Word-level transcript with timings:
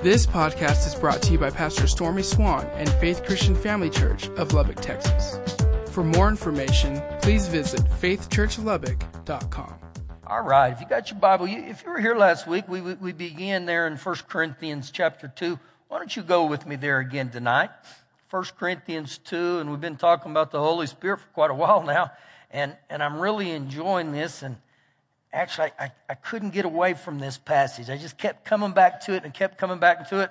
This 0.00 0.26
podcast 0.26 0.86
is 0.86 0.94
brought 0.94 1.20
to 1.22 1.32
you 1.32 1.38
by 1.38 1.50
Pastor 1.50 1.88
Stormy 1.88 2.22
Swann 2.22 2.64
and 2.74 2.88
Faith 2.88 3.24
Christian 3.24 3.56
Family 3.56 3.90
Church 3.90 4.28
of 4.36 4.52
Lubbock, 4.52 4.76
Texas. 4.76 5.40
For 5.90 6.04
more 6.04 6.28
information, 6.28 7.02
please 7.20 7.48
visit 7.48 7.80
faithchurchlubbock.com. 8.00 9.74
All 10.24 10.42
right, 10.42 10.72
if 10.72 10.80
you 10.80 10.86
got 10.86 11.10
your 11.10 11.18
Bible, 11.18 11.46
if 11.48 11.82
you 11.82 11.90
were 11.90 11.98
here 11.98 12.14
last 12.14 12.46
week, 12.46 12.68
we, 12.68 12.80
we, 12.80 12.94
we 12.94 13.12
began 13.12 13.66
there 13.66 13.88
in 13.88 13.96
1 13.96 14.16
Corinthians 14.28 14.92
chapter 14.92 15.32
2. 15.34 15.58
Why 15.88 15.98
don't 15.98 16.14
you 16.14 16.22
go 16.22 16.46
with 16.46 16.64
me 16.64 16.76
there 16.76 17.00
again 17.00 17.30
tonight? 17.30 17.70
1 18.30 18.44
Corinthians 18.56 19.18
2, 19.18 19.58
and 19.58 19.68
we've 19.68 19.80
been 19.80 19.96
talking 19.96 20.30
about 20.30 20.52
the 20.52 20.60
Holy 20.60 20.86
Spirit 20.86 21.18
for 21.18 21.28
quite 21.30 21.50
a 21.50 21.54
while 21.54 21.82
now, 21.82 22.12
and, 22.52 22.76
and 22.88 23.02
I'm 23.02 23.18
really 23.18 23.50
enjoying 23.50 24.12
this. 24.12 24.44
And 24.44 24.58
actually, 25.32 25.70
I, 25.78 25.92
I 26.08 26.14
couldn't 26.14 26.50
get 26.50 26.64
away 26.64 26.94
from 26.94 27.18
this 27.18 27.38
passage. 27.38 27.90
I 27.90 27.96
just 27.96 28.18
kept 28.18 28.44
coming 28.44 28.72
back 28.72 29.02
to 29.02 29.14
it 29.14 29.24
and 29.24 29.32
kept 29.32 29.58
coming 29.58 29.78
back 29.78 30.08
to 30.10 30.20
it. 30.20 30.30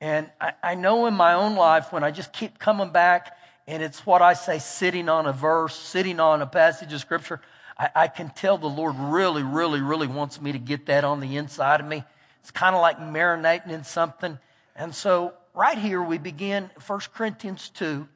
And 0.00 0.28
I, 0.40 0.52
I 0.62 0.74
know 0.74 1.06
in 1.06 1.14
my 1.14 1.34
own 1.34 1.54
life 1.54 1.92
when 1.92 2.02
I 2.02 2.10
just 2.10 2.32
keep 2.32 2.58
coming 2.58 2.90
back, 2.90 3.36
and 3.66 3.82
it's 3.82 4.04
what 4.04 4.20
I 4.20 4.34
say 4.34 4.58
sitting 4.58 5.08
on 5.08 5.26
a 5.26 5.32
verse, 5.32 5.76
sitting 5.76 6.18
on 6.18 6.42
a 6.42 6.46
passage 6.46 6.92
of 6.92 7.00
Scripture, 7.00 7.40
I, 7.78 7.90
I 7.94 8.08
can 8.08 8.30
tell 8.30 8.58
the 8.58 8.66
Lord 8.66 8.96
really, 8.98 9.42
really, 9.42 9.80
really 9.80 10.08
wants 10.08 10.40
me 10.40 10.52
to 10.52 10.58
get 10.58 10.86
that 10.86 11.04
on 11.04 11.20
the 11.20 11.36
inside 11.36 11.80
of 11.80 11.86
me. 11.86 12.04
It's 12.40 12.50
kind 12.50 12.74
of 12.74 12.82
like 12.82 12.98
marinating 12.98 13.70
in 13.70 13.84
something. 13.84 14.38
And 14.74 14.94
so, 14.94 15.34
right 15.54 15.78
here, 15.78 16.02
we 16.02 16.18
begin 16.18 16.70
1 16.84 17.00
Corinthians 17.14 17.68
2, 17.70 18.08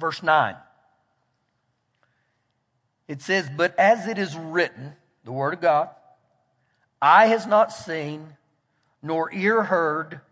verse 0.00 0.22
9. 0.22 0.56
It 3.06 3.22
says, 3.22 3.48
But 3.56 3.78
as 3.78 4.08
it 4.08 4.18
is 4.18 4.36
written, 4.36 4.94
the 5.28 5.32
Word 5.32 5.52
of 5.52 5.60
God. 5.60 5.90
Eye 7.02 7.26
has 7.26 7.46
not 7.46 7.70
seen, 7.70 8.28
nor 9.02 9.30
ear 9.30 9.62
heard, 9.62 10.22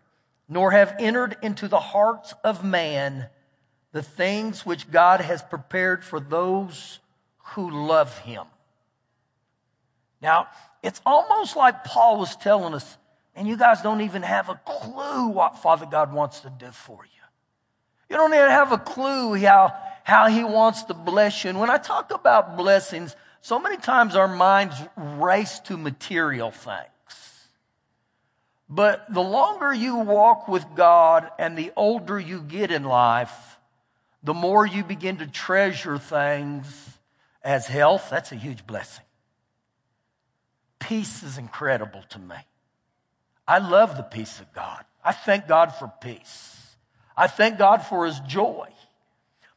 nor 0.49 0.71
have 0.71 0.95
entered 0.97 1.37
into 1.43 1.67
the 1.67 1.79
hearts 1.79 2.33
of 2.43 2.63
man 2.63 3.27
the 3.91 4.01
things 4.01 4.65
which 4.65 4.89
God 4.89 5.21
has 5.21 5.43
prepared 5.43 6.03
for 6.03 6.19
those 6.19 6.97
who 7.53 7.69
love 7.69 8.17
Him. 8.17 8.45
Now, 10.19 10.47
it's 10.81 10.99
almost 11.05 11.55
like 11.55 11.83
Paul 11.83 12.17
was 12.17 12.35
telling 12.35 12.73
us, 12.73 12.97
and 13.35 13.47
you 13.47 13.55
guys 13.55 13.83
don't 13.83 14.01
even 14.01 14.23
have 14.23 14.49
a 14.49 14.59
clue 14.65 15.27
what 15.27 15.59
Father 15.59 15.85
God 15.85 16.11
wants 16.11 16.39
to 16.39 16.49
do 16.49 16.71
for 16.71 17.05
you. 17.05 17.21
You 18.09 18.15
don't 18.15 18.33
even 18.33 18.49
have 18.49 18.71
a 18.71 18.79
clue 18.79 19.35
how, 19.35 19.75
how 20.03 20.27
He 20.27 20.43
wants 20.43 20.81
to 20.85 20.95
bless 20.95 21.43
you. 21.43 21.51
And 21.51 21.59
when 21.59 21.69
I 21.69 21.77
talk 21.77 22.11
about 22.11 22.57
blessings, 22.57 23.15
so 23.41 23.59
many 23.59 23.77
times 23.77 24.15
our 24.15 24.27
minds 24.27 24.75
race 24.95 25.59
to 25.61 25.77
material 25.77 26.51
things. 26.51 27.47
But 28.69 29.05
the 29.13 29.21
longer 29.21 29.73
you 29.73 29.97
walk 29.97 30.47
with 30.47 30.65
God 30.75 31.29
and 31.39 31.57
the 31.57 31.71
older 31.75 32.19
you 32.19 32.41
get 32.41 32.71
in 32.71 32.83
life, 32.83 33.57
the 34.23 34.33
more 34.33 34.65
you 34.65 34.83
begin 34.83 35.17
to 35.17 35.27
treasure 35.27 35.97
things 35.97 36.97
as 37.43 37.67
health. 37.67 38.09
That's 38.09 38.33
a 38.33 38.35
huge 38.35 38.67
blessing. 38.67 39.05
Peace 40.79 41.23
is 41.23 41.37
incredible 41.37 42.03
to 42.09 42.19
me. 42.19 42.35
I 43.47 43.59
love 43.59 43.95
the 43.95 44.03
peace 44.03 44.41
of 44.41 44.51
God. 44.53 44.83
I 45.03 45.13
thank 45.13 45.47
God 45.47 45.73
for 45.73 45.91
peace. 46.01 46.75
I 47.15 47.27
thank 47.27 47.57
God 47.57 47.77
for 47.77 48.05
his 48.05 48.19
joy. 48.21 48.67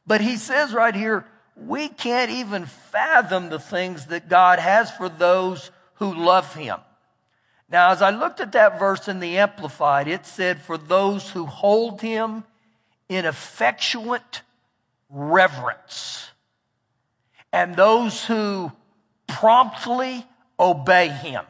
But 0.07 0.21
he 0.21 0.37
says 0.37 0.73
right 0.73 0.95
here, 0.95 1.25
we 1.67 1.87
can't 1.87 2.31
even 2.31 2.65
fathom 2.65 3.49
the 3.49 3.59
things 3.59 4.07
that 4.07 4.29
God 4.29 4.59
has 4.59 4.91
for 4.91 5.09
those 5.09 5.71
who 5.95 6.13
love 6.13 6.55
Him. 6.55 6.77
Now, 7.69 7.91
as 7.91 8.01
I 8.01 8.09
looked 8.09 8.41
at 8.41 8.51
that 8.51 8.79
verse 8.79 9.07
in 9.07 9.19
the 9.19 9.37
Amplified, 9.37 10.07
it 10.07 10.25
said, 10.25 10.61
For 10.61 10.77
those 10.77 11.29
who 11.29 11.45
hold 11.45 12.01
Him 12.01 12.43
in 13.07 13.25
affectionate 13.25 14.41
reverence, 15.09 16.29
and 17.53 17.75
those 17.75 18.25
who 18.25 18.71
promptly 19.27 20.25
obey 20.59 21.09
Him. 21.09 21.45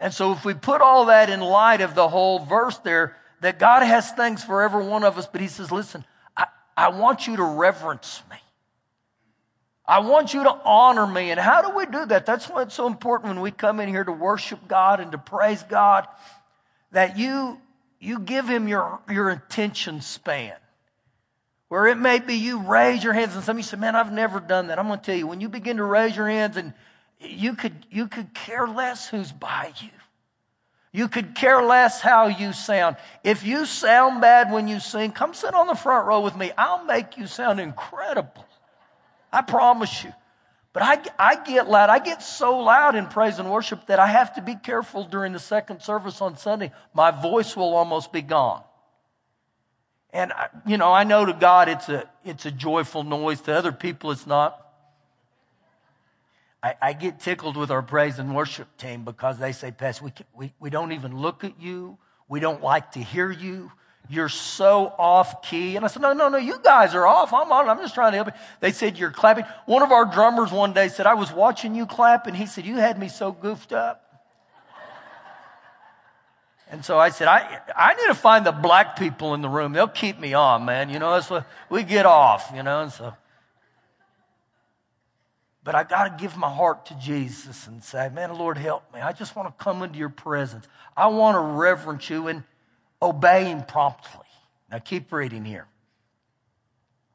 And 0.00 0.12
so, 0.12 0.32
if 0.32 0.44
we 0.44 0.54
put 0.54 0.80
all 0.80 1.06
that 1.06 1.30
in 1.30 1.40
light 1.40 1.80
of 1.80 1.94
the 1.94 2.08
whole 2.08 2.40
verse 2.40 2.78
there, 2.78 3.16
that 3.40 3.58
God 3.58 3.82
has 3.82 4.10
things 4.12 4.42
for 4.42 4.62
every 4.62 4.84
one 4.84 5.04
of 5.04 5.16
us, 5.16 5.26
but 5.26 5.40
He 5.40 5.48
says, 5.48 5.70
Listen, 5.70 6.04
I 6.76 6.88
want 6.88 7.26
you 7.26 7.36
to 7.36 7.44
reverence 7.44 8.22
me. 8.30 8.36
I 9.86 10.00
want 10.00 10.32
you 10.32 10.42
to 10.44 10.60
honor 10.64 11.06
me. 11.06 11.30
And 11.30 11.38
how 11.38 11.62
do 11.62 11.76
we 11.76 11.86
do 11.86 12.06
that? 12.06 12.24
That's 12.24 12.48
why 12.48 12.62
it's 12.62 12.74
so 12.74 12.86
important 12.86 13.34
when 13.34 13.42
we 13.42 13.50
come 13.50 13.80
in 13.80 13.88
here 13.88 14.04
to 14.04 14.12
worship 14.12 14.66
God 14.66 15.00
and 15.00 15.12
to 15.12 15.18
praise 15.18 15.62
God 15.62 16.08
that 16.92 17.18
you, 17.18 17.60
you 18.00 18.20
give 18.20 18.48
him 18.48 18.66
your, 18.66 19.00
your 19.10 19.30
attention 19.30 20.00
span. 20.00 20.54
Where 21.68 21.86
it 21.86 21.98
may 21.98 22.18
be 22.18 22.34
you 22.34 22.60
raise 22.60 23.02
your 23.02 23.12
hands 23.12 23.34
and 23.34 23.44
some 23.44 23.56
of 23.56 23.58
you 23.58 23.64
say, 23.64 23.76
man, 23.76 23.96
I've 23.96 24.12
never 24.12 24.40
done 24.40 24.68
that. 24.68 24.78
I'm 24.78 24.86
going 24.86 25.00
to 25.00 25.04
tell 25.04 25.16
you, 25.16 25.26
when 25.26 25.40
you 25.40 25.48
begin 25.48 25.76
to 25.78 25.84
raise 25.84 26.16
your 26.16 26.28
hands 26.28 26.56
and 26.56 26.72
you 27.20 27.54
could, 27.54 27.74
you 27.90 28.06
could 28.06 28.32
care 28.32 28.66
less 28.66 29.08
who's 29.08 29.32
by 29.32 29.72
you. 29.80 29.90
You 30.94 31.08
could 31.08 31.34
care 31.34 31.60
less 31.60 32.00
how 32.00 32.28
you 32.28 32.52
sound. 32.52 32.94
If 33.24 33.44
you 33.44 33.66
sound 33.66 34.20
bad 34.20 34.52
when 34.52 34.68
you 34.68 34.78
sing, 34.78 35.10
come 35.10 35.34
sit 35.34 35.52
on 35.52 35.66
the 35.66 35.74
front 35.74 36.06
row 36.06 36.20
with 36.20 36.36
me. 36.36 36.52
I'll 36.56 36.84
make 36.84 37.18
you 37.18 37.26
sound 37.26 37.58
incredible. 37.58 38.46
I 39.32 39.42
promise 39.42 40.04
you. 40.04 40.12
But 40.72 40.84
I, 40.84 41.02
I 41.18 41.42
get 41.42 41.68
loud. 41.68 41.90
I 41.90 41.98
get 41.98 42.22
so 42.22 42.58
loud 42.58 42.94
in 42.94 43.06
praise 43.06 43.40
and 43.40 43.50
worship 43.50 43.86
that 43.86 43.98
I 43.98 44.06
have 44.06 44.36
to 44.36 44.40
be 44.40 44.54
careful 44.54 45.02
during 45.02 45.32
the 45.32 45.40
second 45.40 45.82
service 45.82 46.20
on 46.20 46.36
Sunday. 46.36 46.70
My 46.94 47.10
voice 47.10 47.56
will 47.56 47.74
almost 47.74 48.12
be 48.12 48.22
gone. 48.22 48.62
And, 50.12 50.32
you 50.64 50.76
know, 50.76 50.92
I 50.92 51.02
know 51.02 51.24
to 51.24 51.32
God 51.32 51.68
it's 51.68 51.88
a, 51.88 52.08
it's 52.24 52.46
a 52.46 52.52
joyful 52.52 53.02
noise. 53.02 53.40
To 53.42 53.52
other 53.52 53.72
people, 53.72 54.12
it's 54.12 54.28
not. 54.28 54.63
I, 56.64 56.76
I, 56.80 56.92
get 56.94 57.20
tickled 57.20 57.58
with 57.58 57.70
our 57.70 57.82
praise 57.82 58.18
and 58.18 58.34
worship 58.34 58.74
team 58.78 59.04
because 59.04 59.38
they 59.38 59.52
say, 59.52 59.70
Pastor, 59.70 60.06
we, 60.06 60.12
we, 60.34 60.52
we 60.58 60.70
don't 60.70 60.92
even 60.92 61.18
look 61.18 61.44
at 61.44 61.60
you. 61.60 61.98
We 62.26 62.40
don't 62.40 62.62
like 62.62 62.92
to 62.92 63.00
hear 63.00 63.30
you. 63.30 63.70
You're 64.08 64.30
so 64.30 64.94
off 64.98 65.42
key. 65.42 65.76
And 65.76 65.84
I 65.84 65.88
said, 65.88 66.00
No, 66.00 66.14
no, 66.14 66.30
no, 66.30 66.38
you 66.38 66.58
guys 66.64 66.94
are 66.94 67.06
off. 67.06 67.34
I'm 67.34 67.52
on. 67.52 67.68
I'm 67.68 67.78
just 67.80 67.94
trying 67.94 68.12
to 68.12 68.16
help 68.16 68.28
you. 68.28 68.32
They 68.60 68.72
said, 68.72 68.98
You're 68.98 69.10
clapping. 69.10 69.44
One 69.66 69.82
of 69.82 69.92
our 69.92 70.06
drummers 70.06 70.50
one 70.52 70.72
day 70.72 70.88
said, 70.88 71.04
I 71.04 71.12
was 71.12 71.30
watching 71.30 71.74
you 71.74 71.84
clap, 71.84 72.26
and 72.26 72.34
he 72.34 72.46
said, 72.46 72.64
You 72.64 72.76
had 72.76 72.98
me 72.98 73.08
so 73.08 73.30
goofed 73.30 73.74
up. 73.74 74.00
And 76.70 76.82
so 76.82 76.98
I 76.98 77.10
said, 77.10 77.28
I, 77.28 77.60
I 77.76 77.92
need 77.92 78.06
to 78.06 78.14
find 78.14 78.46
the 78.46 78.52
black 78.52 78.98
people 78.98 79.34
in 79.34 79.42
the 79.42 79.50
room. 79.50 79.74
They'll 79.74 79.86
keep 79.86 80.18
me 80.18 80.32
on, 80.32 80.64
man. 80.64 80.88
You 80.88 80.98
know, 80.98 81.12
that's 81.12 81.28
what 81.28 81.46
we 81.68 81.82
get 81.82 82.06
off, 82.06 82.50
you 82.54 82.62
know. 82.62 82.82
And 82.82 82.90
so 82.90 83.14
but 85.64 85.74
I 85.74 85.82
got 85.82 86.04
to 86.04 86.22
give 86.22 86.36
my 86.36 86.50
heart 86.50 86.86
to 86.86 86.94
Jesus 86.94 87.66
and 87.66 87.82
say, 87.82 88.10
man, 88.10 88.34
Lord, 88.34 88.58
help 88.58 88.92
me. 88.92 89.00
I 89.00 89.12
just 89.12 89.34
want 89.34 89.48
to 89.48 89.64
come 89.64 89.82
into 89.82 89.98
your 89.98 90.10
presence. 90.10 90.68
I 90.94 91.08
want 91.08 91.36
to 91.36 91.40
reverence 91.40 92.10
you 92.10 92.28
and 92.28 92.44
obey 93.00 93.46
him 93.46 93.64
promptly. 93.64 94.26
Now 94.70 94.78
keep 94.78 95.10
reading 95.10 95.44
here. 95.44 95.66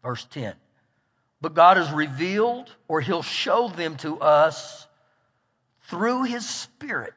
Verse 0.01 0.25
10. 0.25 0.55
But 1.41 1.53
God 1.53 1.77
has 1.77 1.91
revealed, 1.91 2.75
or 2.87 3.01
he'll 3.01 3.21
show 3.21 3.69
them 3.69 3.95
to 3.97 4.19
us 4.19 4.87
through 5.83 6.23
his 6.23 6.47
Spirit. 6.47 7.13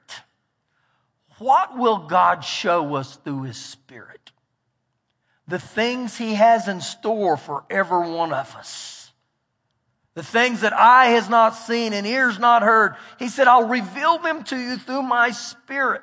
What 1.39 1.77
will 1.77 2.07
God 2.07 2.45
show 2.45 2.95
us 2.95 3.17
through 3.17 3.45
his 3.45 3.57
Spirit? 3.57 4.31
The 5.49 5.59
things 5.59 6.17
he 6.17 6.35
has 6.35 6.69
in 6.69 6.81
store 6.81 7.37
for 7.37 7.65
every 7.69 8.11
one 8.11 8.33
of 8.33 8.55
us. 8.55 9.02
The 10.15 10.23
things 10.23 10.61
that 10.61 10.75
eye 10.75 11.07
has 11.07 11.29
not 11.29 11.51
seen 11.51 11.93
and 11.95 12.07
ears 12.07 12.39
not 12.39 12.63
heard. 12.63 12.97
He 13.19 13.29
said, 13.29 13.47
I'll 13.47 13.69
reveal 13.69 14.19
them 14.19 14.45
to 14.45 14.57
you 14.59 14.77
through 14.77 15.03
my 15.03 15.31
spirit. 15.31 16.03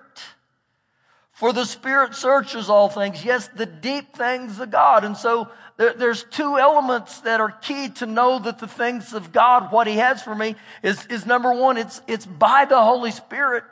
For 1.31 1.53
the 1.53 1.65
spirit 1.65 2.15
searches 2.15 2.69
all 2.69 2.89
things. 2.89 3.23
Yes, 3.23 3.47
the 3.47 3.65
deep 3.65 4.15
things 4.15 4.59
of 4.59 4.71
God. 4.71 5.03
And 5.03 5.15
so 5.15 5.49
there, 5.77 5.93
there's 5.93 6.23
two 6.23 6.57
elements 6.57 7.21
that 7.21 7.39
are 7.39 7.51
key 7.51 7.89
to 7.89 8.05
know 8.05 8.39
that 8.39 8.59
the 8.59 8.67
things 8.67 9.13
of 9.13 9.31
God, 9.31 9.71
what 9.71 9.87
he 9.87 9.97
has 9.97 10.21
for 10.21 10.35
me 10.35 10.55
is, 10.83 11.05
is 11.05 11.25
number 11.25 11.53
one, 11.53 11.77
it's, 11.77 12.01
it's 12.07 12.25
by 12.25 12.65
the 12.65 12.81
Holy 12.81 13.11
Spirit. 13.11 13.63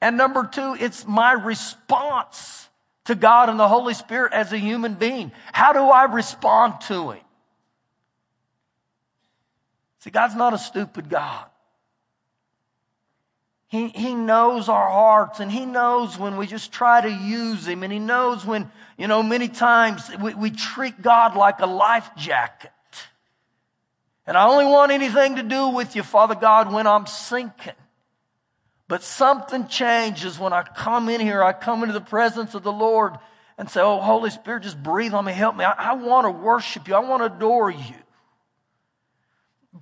And 0.00 0.16
number 0.16 0.44
two, 0.44 0.76
it's 0.78 1.06
my 1.06 1.32
response 1.32 2.68
to 3.06 3.14
God 3.14 3.48
and 3.48 3.58
the 3.58 3.66
Holy 3.66 3.94
Spirit 3.94 4.32
as 4.32 4.52
a 4.52 4.58
human 4.58 4.94
being. 4.94 5.32
How 5.52 5.72
do 5.72 5.80
I 5.80 6.04
respond 6.04 6.74
to 6.82 7.12
him? 7.12 7.22
See, 10.08 10.12
God's 10.12 10.36
not 10.36 10.54
a 10.54 10.58
stupid 10.58 11.10
God. 11.10 11.44
He, 13.66 13.88
he 13.88 14.14
knows 14.14 14.70
our 14.70 14.88
hearts 14.88 15.38
and 15.38 15.52
He 15.52 15.66
knows 15.66 16.18
when 16.18 16.38
we 16.38 16.46
just 16.46 16.72
try 16.72 17.02
to 17.02 17.10
use 17.10 17.68
Him 17.68 17.82
and 17.82 17.92
He 17.92 17.98
knows 17.98 18.46
when, 18.46 18.70
you 18.96 19.06
know, 19.06 19.22
many 19.22 19.48
times 19.48 20.10
we, 20.18 20.32
we 20.32 20.50
treat 20.50 21.02
God 21.02 21.36
like 21.36 21.60
a 21.60 21.66
life 21.66 22.08
jacket. 22.16 22.70
And 24.26 24.34
I 24.34 24.48
only 24.48 24.64
want 24.64 24.92
anything 24.92 25.36
to 25.36 25.42
do 25.42 25.68
with 25.68 25.94
you, 25.94 26.02
Father 26.02 26.34
God, 26.34 26.72
when 26.72 26.86
I'm 26.86 27.04
sinking. 27.04 27.74
But 28.88 29.02
something 29.02 29.68
changes 29.68 30.38
when 30.38 30.54
I 30.54 30.62
come 30.62 31.10
in 31.10 31.20
here. 31.20 31.44
I 31.44 31.52
come 31.52 31.82
into 31.82 31.92
the 31.92 32.00
presence 32.00 32.54
of 32.54 32.62
the 32.62 32.72
Lord 32.72 33.18
and 33.58 33.68
say, 33.68 33.82
Oh, 33.82 34.00
Holy 34.00 34.30
Spirit, 34.30 34.62
just 34.62 34.82
breathe 34.82 35.12
on 35.12 35.26
me, 35.26 35.34
help 35.34 35.54
me. 35.54 35.66
I, 35.66 35.90
I 35.90 35.92
want 35.96 36.24
to 36.24 36.30
worship 36.30 36.88
you. 36.88 36.94
I 36.94 37.00
want 37.00 37.20
to 37.20 37.36
adore 37.36 37.70
you. 37.70 37.94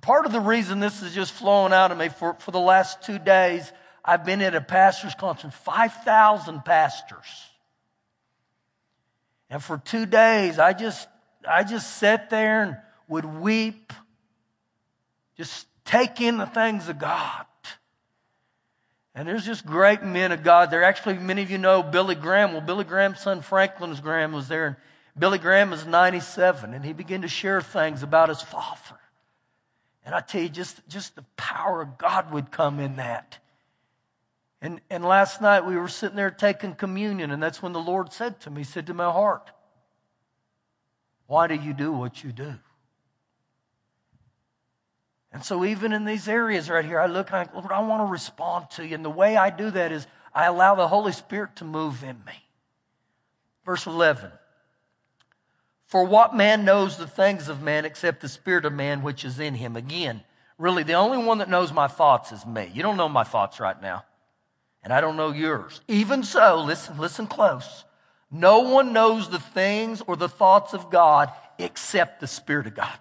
Part 0.01 0.25
of 0.25 0.31
the 0.31 0.39
reason 0.39 0.79
this 0.79 1.01
is 1.01 1.13
just 1.15 1.31
flowing 1.31 1.73
out 1.73 1.91
of 1.91 1.97
me 1.97 2.09
for, 2.09 2.33
for 2.35 2.51
the 2.51 2.59
last 2.59 3.03
two 3.03 3.19
days, 3.19 3.71
I've 4.03 4.25
been 4.25 4.41
at 4.41 4.53
a 4.53 4.61
pastor's 4.61 5.15
conference, 5.15 5.55
5,000 5.55 6.63
pastors. 6.63 7.25
And 9.49 9.63
for 9.63 9.77
two 9.77 10.05
days, 10.05 10.59
I 10.59 10.73
just, 10.73 11.07
I 11.47 11.63
just 11.63 11.97
sat 11.97 12.29
there 12.29 12.63
and 12.63 12.77
would 13.07 13.25
weep, 13.25 13.93
just 15.37 15.67
take 15.85 16.19
in 16.19 16.37
the 16.37 16.45
things 16.45 16.89
of 16.89 16.99
God. 16.99 17.45
And 19.15 19.27
there's 19.27 19.45
just 19.45 19.65
great 19.65 20.03
men 20.03 20.31
of 20.31 20.43
God 20.43 20.69
there. 20.69 20.83
Actually, 20.83 21.17
many 21.17 21.41
of 21.41 21.49
you 21.49 21.57
know 21.57 21.81
Billy 21.81 22.13
Graham. 22.13 22.51
Well, 22.51 22.61
Billy 22.61 22.83
Graham's 22.83 23.19
son 23.19 23.41
Franklin's 23.41 23.99
Graham 23.99 24.31
was 24.31 24.47
there. 24.47 24.67
And 24.67 24.75
Billy 25.17 25.39
Graham 25.39 25.73
is 25.73 25.87
97, 25.87 26.73
and 26.73 26.85
he 26.85 26.93
began 26.93 27.23
to 27.23 27.27
share 27.27 27.59
things 27.59 28.03
about 28.03 28.29
his 28.29 28.43
father. 28.43 28.99
And 30.07 30.15
I 30.15 30.21
tell 30.21 30.41
you, 30.41 30.47
just, 30.47 30.87
just 30.87 31.17
the 31.17 31.25
power 31.35 31.81
of 31.81 31.97
God 31.97 32.31
would 32.31 32.49
come 32.49 32.79
in 32.79 32.95
that. 32.95 33.39
And, 34.61 34.79
and 34.89 35.03
last 35.03 35.41
night 35.41 35.65
we 35.65 35.75
were 35.75 35.89
sitting 35.89 36.15
there 36.15 36.31
taking 36.31 36.75
communion, 36.75 37.29
and 37.29 37.43
that's 37.43 37.61
when 37.61 37.73
the 37.73 37.81
Lord 37.81 38.13
said 38.13 38.39
to 38.41 38.49
me, 38.49 38.61
He 38.61 38.63
said 38.63 38.87
to 38.87 38.93
my 38.93 39.11
heart, 39.11 39.51
Why 41.25 41.47
do 41.47 41.55
you 41.55 41.73
do 41.73 41.91
what 41.91 42.23
you 42.23 42.31
do? 42.31 42.53
And 45.33 45.43
so, 45.43 45.65
even 45.65 45.91
in 45.91 46.05
these 46.05 46.29
areas 46.29 46.69
right 46.69 46.85
here, 46.85 47.01
I 47.01 47.07
look 47.07 47.33
like, 47.33 47.53
Lord, 47.53 47.69
I 47.69 47.81
want 47.81 48.07
to 48.07 48.09
respond 48.09 48.69
to 48.71 48.87
you. 48.87 48.95
And 48.95 49.03
the 49.03 49.09
way 49.09 49.35
I 49.35 49.49
do 49.49 49.69
that 49.71 49.91
is 49.91 50.07
I 50.33 50.45
allow 50.45 50.75
the 50.75 50.87
Holy 50.87 51.11
Spirit 51.11 51.57
to 51.57 51.65
move 51.65 52.01
in 52.01 52.15
me. 52.25 52.45
Verse 53.65 53.85
11 53.85 54.31
For 55.87 56.03
what 56.03 56.35
man 56.35 56.63
knows 56.63 56.97
the 56.97 57.07
things 57.07 57.47
of 57.47 57.61
man 57.61 57.85
except 57.85 58.21
the 58.21 58.29
spirit 58.29 58.65
of 58.65 58.73
man 58.73 59.01
which 59.01 59.25
is 59.25 59.39
in 59.39 59.55
him? 59.55 59.75
Again, 59.75 60.21
really, 60.57 60.83
the 60.83 60.93
only 60.93 61.17
one 61.17 61.39
that 61.39 61.49
knows 61.49 61.73
my 61.73 61.87
thoughts 61.87 62.31
is 62.31 62.45
me. 62.45 62.69
You 62.73 62.83
don't 62.83 62.97
know 62.97 63.09
my 63.09 63.23
thoughts 63.23 63.59
right 63.59 63.81
now 63.81 64.03
and 64.87 64.93
I 64.93 65.01
don't 65.01 65.17
know 65.17 65.31
yours. 65.31 65.81
Even 65.89 66.23
so, 66.23 66.63
listen, 66.63 66.97
listen 66.97 67.27
close. 67.27 67.83
No 68.31 68.59
one 68.59 68.93
knows 68.93 69.29
the 69.29 69.39
things 69.39 70.01
or 70.07 70.15
the 70.15 70.29
thoughts 70.29 70.73
of 70.73 70.89
God 70.89 71.29
except 71.57 72.21
the 72.21 72.27
Spirit 72.27 72.67
of 72.67 72.75
God. 72.75 72.97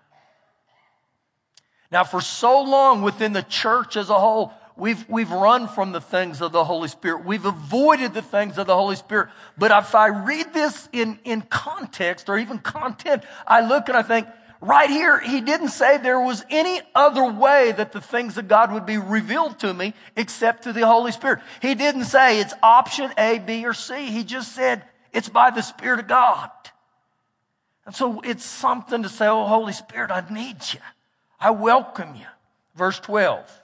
Now, 1.92 2.02
for 2.02 2.20
so 2.20 2.60
long 2.62 3.02
within 3.02 3.32
the 3.32 3.42
church 3.44 3.96
as 3.96 4.10
a 4.10 4.18
whole, 4.18 4.52
we've, 4.76 5.08
we've 5.08 5.30
run 5.30 5.68
from 5.68 5.92
the 5.92 6.00
things 6.00 6.40
of 6.40 6.52
the 6.52 6.64
Holy 6.64 6.88
Spirit. 6.88 7.24
We've 7.24 7.44
avoided 7.44 8.14
the 8.14 8.22
things 8.22 8.58
of 8.58 8.66
the 8.66 8.76
Holy 8.76 8.96
Spirit. 8.96 9.28
But 9.56 9.70
if 9.70 9.94
I 9.94 10.08
read 10.08 10.52
this 10.52 10.88
in, 10.92 11.18
in 11.24 11.42
context 11.42 12.28
or 12.28 12.38
even 12.38 12.58
content, 12.58 13.24
I 13.46 13.66
look 13.66 13.88
and 13.88 13.96
I 13.96 14.02
think, 14.02 14.26
right 14.60 14.90
here, 14.90 15.18
he 15.18 15.40
didn't 15.40 15.68
say 15.68 15.98
there 15.98 16.20
was 16.20 16.44
any 16.50 16.80
other 16.94 17.30
way 17.30 17.72
that 17.72 17.92
the 17.92 18.00
things 18.00 18.38
of 18.38 18.48
God 18.48 18.72
would 18.72 18.86
be 18.86 18.98
revealed 18.98 19.58
to 19.60 19.72
me 19.72 19.94
except 20.16 20.64
through 20.64 20.74
the 20.74 20.86
Holy 20.86 21.12
Spirit. 21.12 21.40
He 21.60 21.74
didn't 21.74 22.04
say 22.04 22.40
it's 22.40 22.54
option 22.62 23.12
A, 23.18 23.38
B, 23.38 23.64
or 23.64 23.74
C. 23.74 24.06
He 24.06 24.24
just 24.24 24.52
said 24.52 24.82
it's 25.12 25.28
by 25.28 25.50
the 25.50 25.62
Spirit 25.62 26.00
of 26.00 26.08
God. 26.08 26.50
And 27.86 27.94
so 27.94 28.20
it's 28.22 28.44
something 28.44 29.04
to 29.04 29.08
say, 29.08 29.26
Oh, 29.26 29.46
Holy 29.46 29.72
Spirit, 29.72 30.10
I 30.10 30.24
need 30.32 30.56
you. 30.72 30.80
I 31.38 31.50
welcome 31.50 32.16
you. 32.16 32.26
Verse 32.74 32.98
12. 33.00 33.62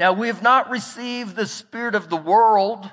Now 0.00 0.12
we 0.14 0.26
have 0.26 0.42
not 0.42 0.68
received 0.70 1.36
the 1.36 1.46
Spirit 1.46 1.94
of 1.94 2.10
the 2.10 2.16
world 2.16 2.90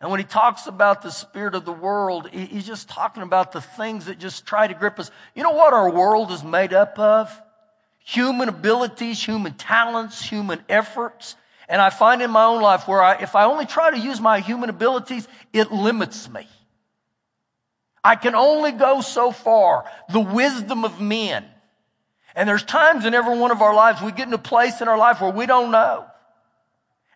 and 0.00 0.10
when 0.10 0.18
he 0.18 0.24
talks 0.24 0.66
about 0.66 1.02
the 1.02 1.10
spirit 1.10 1.54
of 1.54 1.66
the 1.66 1.72
world, 1.72 2.30
he's 2.30 2.66
just 2.66 2.88
talking 2.88 3.22
about 3.22 3.52
the 3.52 3.60
things 3.60 4.06
that 4.06 4.18
just 4.18 4.46
try 4.46 4.66
to 4.66 4.72
grip 4.72 4.98
us. 4.98 5.10
You 5.34 5.42
know 5.42 5.50
what 5.50 5.74
our 5.74 5.90
world 5.90 6.32
is 6.32 6.42
made 6.42 6.72
up 6.72 6.98
of? 6.98 7.30
Human 7.98 8.48
abilities, 8.48 9.22
human 9.22 9.52
talents, 9.54 10.22
human 10.22 10.64
efforts. 10.70 11.36
And 11.68 11.82
I 11.82 11.90
find 11.90 12.22
in 12.22 12.30
my 12.30 12.44
own 12.44 12.62
life 12.62 12.88
where 12.88 13.02
I, 13.02 13.16
if 13.16 13.36
I 13.36 13.44
only 13.44 13.66
try 13.66 13.90
to 13.90 13.98
use 13.98 14.20
my 14.22 14.40
human 14.40 14.70
abilities, 14.70 15.28
it 15.52 15.70
limits 15.70 16.30
me. 16.30 16.48
I 18.02 18.16
can 18.16 18.34
only 18.34 18.72
go 18.72 19.02
so 19.02 19.32
far. 19.32 19.84
The 20.10 20.20
wisdom 20.20 20.86
of 20.86 20.98
men. 20.98 21.44
And 22.34 22.48
there's 22.48 22.64
times 22.64 23.04
in 23.04 23.12
every 23.12 23.38
one 23.38 23.50
of 23.50 23.60
our 23.60 23.74
lives 23.74 24.00
we 24.00 24.12
get 24.12 24.28
in 24.28 24.32
a 24.32 24.38
place 24.38 24.80
in 24.80 24.88
our 24.88 24.96
life 24.96 25.20
where 25.20 25.30
we 25.30 25.44
don't 25.44 25.70
know. 25.70 26.06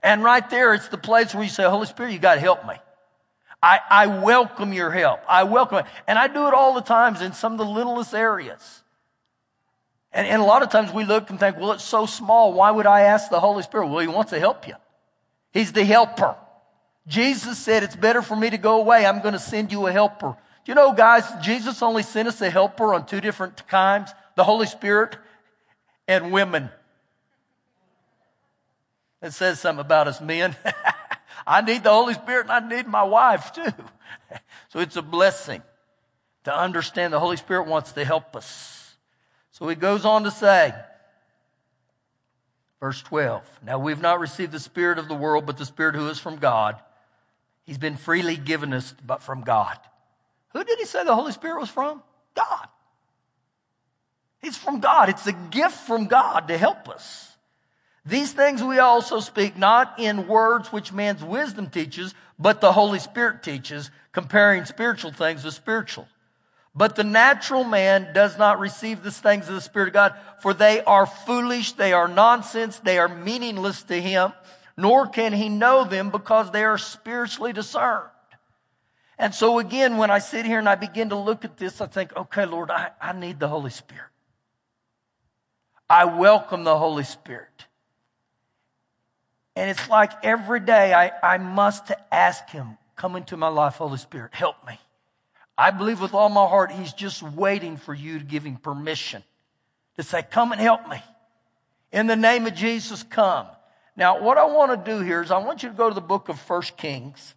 And 0.05 0.23
right 0.23 0.49
there, 0.51 0.75
it's 0.75 0.89
the 0.89 0.99
place 0.99 1.35
where 1.35 1.43
you 1.43 1.49
say, 1.49 1.65
Holy 1.65 1.87
Spirit, 1.87 2.13
you 2.13 2.19
got 2.19 2.35
to 2.35 2.41
help 2.41 2.67
me. 2.67 2.75
I, 3.63 3.81
I 3.89 4.07
welcome 4.07 4.75
your 4.75 4.91
help. 4.91 5.21
I 5.27 5.45
welcome 5.45 5.79
it. 5.79 5.87
And 6.07 6.19
I 6.19 6.29
do 6.29 6.47
it 6.47 6.53
all 6.53 6.75
the 6.75 6.83
times 6.83 7.23
in 7.23 7.33
some 7.33 7.53
of 7.53 7.59
the 7.59 7.65
littlest 7.65 8.13
areas. 8.15 8.83
And, 10.13 10.29
and 10.29 10.43
a 10.43 10.45
lot 10.45 10.63
of 10.63 10.69
times 10.69 10.93
we 10.93 11.05
look 11.05 11.31
and 11.31 11.41
think, 11.41 11.57
well, 11.57 11.73
it's 11.73 11.83
so 11.83 12.05
small. 12.05 12.53
Why 12.53 12.71
would 12.71 12.85
I 12.85 13.01
ask 13.01 13.31
the 13.31 13.41
Holy 13.41 13.63
Spirit? 13.63 13.87
Well, 13.89 14.01
He 14.01 14.07
wants 14.07 14.31
to 14.33 14.39
help 14.39 14.69
you. 14.69 14.75
He's 15.53 15.73
the 15.73 15.85
helper. 15.85 16.37
Jesus 17.07 17.59
said, 17.59 17.83
it's 17.83 17.97
better 17.97 18.21
for 18.21 18.37
me 18.37 18.51
to 18.51 18.59
go 18.59 18.79
away. 18.81 19.07
I'm 19.07 19.23
going 19.23 19.33
to 19.33 19.41
send 19.41 19.73
you 19.73 19.87
a 19.87 19.93
helper. 19.93 20.37
You 20.67 20.75
know, 20.75 20.93
guys, 20.93 21.25
Jesus 21.43 21.81
only 21.81 22.03
sent 22.03 22.29
us 22.29 22.43
a 22.43 22.51
helper 22.51 22.93
on 22.93 23.07
two 23.07 23.23
different 23.23 23.57
times 23.69 24.11
the 24.37 24.45
Holy 24.45 24.67
Spirit 24.67 25.17
and 26.07 26.31
women. 26.31 26.69
It 29.25 29.33
says 29.33 29.59
something 29.59 29.81
about 29.81 30.07
us 30.07 30.21
men. 30.21 30.55
I 31.47 31.63
need 31.63 31.83
the 31.83 31.91
Holy 31.91 32.13
Spirit 32.13 32.47
and 32.51 32.53
I 32.53 32.77
need 32.77 32.87
my 32.87 33.03
wife 33.03 33.55
too. 33.55 33.73
so 34.69 34.81
it's 34.81 34.97
a 34.97 35.03
blessing 35.03 35.63
to 36.45 36.55
understand 36.55 37.11
the 37.11 37.21
Holy 37.21 37.39
Spirit 37.39 37.67
wants 37.67 37.93
to 37.93 38.05
help 38.05 38.37
us. 38.37 38.95
So 39.51 39.67
he 39.67 39.77
goes 39.77 40.05
on 40.05 40.25
to 40.25 40.31
say, 40.31 40.75
verse 42.81 43.01
12, 43.01 43.61
now 43.65 43.79
we've 43.79 44.01
not 44.01 44.21
received 44.21 44.53
the 44.53 44.61
Spirit 44.61 44.99
of 44.99 45.09
the 45.09 45.15
world, 45.15 45.47
but 45.47 45.57
the 45.57 45.65
Spirit 45.65 45.95
who 45.95 46.07
is 46.09 46.19
from 46.19 46.37
God. 46.37 46.77
He's 47.63 47.79
been 47.79 47.97
freely 47.97 48.37
given 48.37 48.75
us, 48.75 48.95
but 49.07 49.23
from 49.23 49.41
God. 49.41 49.79
Who 50.53 50.63
did 50.65 50.79
he 50.79 50.85
say 50.85 51.03
the 51.03 51.15
Holy 51.15 51.33
Spirit 51.33 51.61
was 51.61 51.71
from? 51.71 52.03
God. 52.35 52.69
He's 54.43 54.59
from 54.59 54.81
God. 54.81 55.09
It's 55.09 55.27
a 55.27 55.33
gift 55.33 55.87
from 55.87 56.09
God 56.09 56.49
to 56.49 56.59
help 56.59 56.91
us. 56.91 57.34
These 58.07 58.33
things 58.33 58.63
we 58.63 58.79
also 58.79 59.21
speak 59.21 59.57
not 59.57 59.99
in 59.99 60.29
words 60.29 60.71
which 60.71 60.93
man's 60.93 61.25
wisdom 61.25 61.69
teaches, 61.71 62.15
but 62.39 62.61
the 62.61 62.73
Holy 62.73 62.99
Spirit 62.99 63.43
teaches, 63.43 63.91
comparing 64.13 64.67
spiritual 64.67 65.13
things 65.13 65.45
with 65.45 65.55
spiritual. 65.55 66.07
But 66.75 66.97
the 66.97 67.05
natural 67.05 67.65
man 67.65 68.13
does 68.13 68.37
not 68.37 68.59
receive 68.59 69.03
the 69.03 69.11
things 69.11 69.49
of 69.49 69.55
the 69.55 69.61
Spirit 69.61 69.89
of 69.89 69.95
God, 69.95 70.15
for 70.41 70.53
they 70.53 70.83
are 70.83 71.07
foolish, 71.07 71.73
they 71.73 71.93
are 71.93 72.09
nonsense, 72.09 72.79
they 72.79 72.99
are 72.99 73.09
meaningless 73.09 73.85
to 73.85 74.01
him, 74.01 74.33
nor 74.77 75.07
can 75.07 75.33
he 75.33 75.49
know 75.49 75.85
them 75.85 76.11
because 76.11 76.51
they 76.51 76.65
are 76.65 76.79
spiritually 76.79 77.53
discerned. 77.53 78.11
And 79.19 79.33
so 79.33 79.61
again, 79.61 79.97
when 79.97 80.11
I 80.11 80.19
sit 80.19 80.45
here 80.45 80.59
and 80.59 80.69
I 80.69 80.75
begin 80.75 81.11
to 81.11 81.17
look 81.17 81.45
at 81.45 81.57
this, 81.57 81.81
I 81.81 81.87
think, 81.87 82.15
okay, 82.17 82.45
Lord, 82.45 82.71
I, 82.71 82.91
I 83.01 83.13
need 83.13 83.39
the 83.39 83.49
Holy 83.49 83.71
Spirit. 83.71 84.11
I 85.89 86.05
welcome 86.07 86.65
the 86.65 86.77
Holy 86.77 87.05
Spirit. 87.05 87.67
And 89.57 89.71
it's 89.71 89.89
like 89.89 90.13
every 90.25 90.61
day 90.61 90.93
I, 90.93 91.13
I 91.23 91.39
must 91.39 91.93
ask 92.11 92.49
him, 92.51 92.77
come 92.97 93.17
into 93.17 93.37
my 93.37 93.49
life, 93.49 93.77
Holy 93.77 93.99
Spirit, 93.99 94.35
help 94.35 94.57
me. 94.67 94.79
I 95.57 95.71
believe 95.71 96.01
with 96.01 96.15
all 96.15 96.29
my 96.29 96.47
heart, 96.47 96.73
he's 96.73 96.93
just 96.93 97.23
waiting 97.23 97.77
for 97.77 97.95
you 97.95 98.19
to 98.19 98.25
give 98.25 98.45
him 98.45 98.57
permission 98.57 99.23
to 99.97 100.03
say, 100.03 100.23
come 100.23 100.53
and 100.53 100.61
help 100.61 100.89
me. 100.89 101.01
In 101.93 102.07
the 102.09 102.17
name 102.17 102.47
of 102.47 102.55
Jesus, 102.55 103.05
come. 103.05 103.47
Now, 103.97 104.21
what 104.21 104.39
I 104.39 104.45
want 104.47 104.85
to 104.85 104.91
do 104.91 105.01
here 105.01 105.23
is 105.23 105.31
I 105.31 105.39
want 105.39 105.63
you 105.63 105.69
to 105.69 105.75
go 105.75 105.89
to 105.89 105.95
the 105.95 106.01
book 106.01 106.29
of 106.29 106.41
First 106.41 106.77
Kings, 106.77 107.35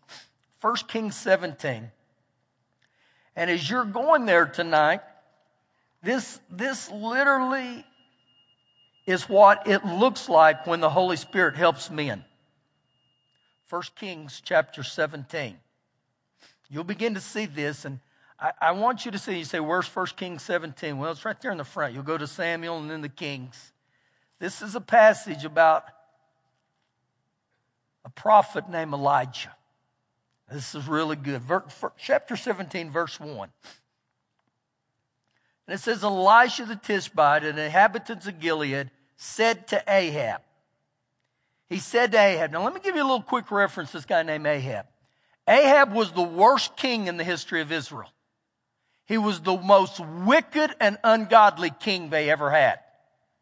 First 0.59 0.87
Kings 0.87 1.15
17. 1.15 1.91
And 3.35 3.51
as 3.51 3.69
you're 3.69 3.85
going 3.85 4.25
there 4.25 4.47
tonight, 4.47 5.01
this, 6.01 6.39
this 6.49 6.89
literally 6.89 7.85
is 9.07 9.29
what 9.29 9.65
it 9.65 9.85
looks 9.85 10.27
like 10.27 10.67
when 10.67 10.81
the 10.81 10.89
Holy 10.89 11.15
Spirit 11.15 11.55
helps 11.55 11.89
men. 11.89 12.25
1 13.69 13.81
Kings 13.95 14.41
chapter 14.43 14.83
17. 14.83 15.57
You'll 16.69 16.83
begin 16.83 17.13
to 17.13 17.21
see 17.21 17.45
this, 17.45 17.85
and 17.85 18.01
I, 18.37 18.51
I, 18.61 18.71
want 18.73 19.05
you 19.05 19.11
to 19.11 19.17
see. 19.17 19.37
You 19.39 19.45
say, 19.45 19.61
Where's 19.61 19.87
1 19.87 20.05
Kings 20.17 20.43
17? 20.43 20.97
Well, 20.97 21.11
it's 21.11 21.23
right 21.23 21.39
there 21.41 21.51
in 21.51 21.57
the 21.57 21.63
front. 21.63 21.93
You'll 21.93 22.03
go 22.03 22.17
to 22.17 22.27
Samuel 22.27 22.77
and 22.77 22.91
then 22.91 23.01
the 23.01 23.09
Kings. 23.09 23.71
This 24.39 24.61
is 24.61 24.75
a 24.75 24.81
passage 24.81 25.45
about 25.45 25.85
a 28.03 28.09
prophet 28.09 28.69
named 28.69 28.93
Elijah. 28.93 29.55
This 30.51 30.75
is 30.75 30.87
really 30.87 31.15
good. 31.15 31.41
chapter 31.97 32.35
17, 32.35 32.91
verse 32.91 33.19
1. 33.19 33.49
And 35.67 35.73
it 35.73 35.79
says, 35.79 36.03
Elisha 36.03 36.65
the 36.65 36.75
Tishbite 36.75 37.43
and 37.43 37.57
the 37.57 37.65
inhabitants 37.65 38.27
of 38.27 38.39
Gilead 38.39 38.91
said 39.17 39.67
to 39.67 39.83
Ahab, 39.87 40.41
he 41.69 41.79
said 41.79 42.13
to 42.13 42.17
Ahab, 42.17 42.51
now 42.51 42.63
let 42.63 42.73
me 42.73 42.79
give 42.79 42.95
you 42.95 43.01
a 43.01 43.03
little 43.03 43.21
quick 43.21 43.51
reference 43.51 43.91
this 43.91 44.05
guy 44.05 44.23
named 44.23 44.45
Ahab. 44.47 44.85
Ahab 45.47 45.93
was 45.93 46.11
the 46.11 46.23
worst 46.23 46.77
king 46.77 47.07
in 47.07 47.17
the 47.17 47.23
history 47.23 47.61
of 47.61 47.71
Israel. 47.71 48.11
He 49.05 49.17
was 49.17 49.41
the 49.41 49.57
most 49.57 49.99
wicked 49.99 50.75
and 50.79 50.97
ungodly 51.03 51.71
king 51.71 52.09
they 52.09 52.29
ever 52.29 52.51
had. 52.51 52.79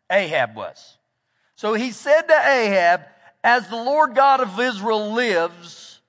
Ahab 0.09 0.55
was. 0.55 0.97
So 1.55 1.73
he 1.73 1.91
said 1.91 2.23
to 2.23 2.33
Ahab, 2.33 3.01
As 3.43 3.67
the 3.67 3.75
Lord 3.75 4.15
God 4.15 4.41
of 4.41 4.59
Israel 4.59 5.13
lives, 5.13 6.01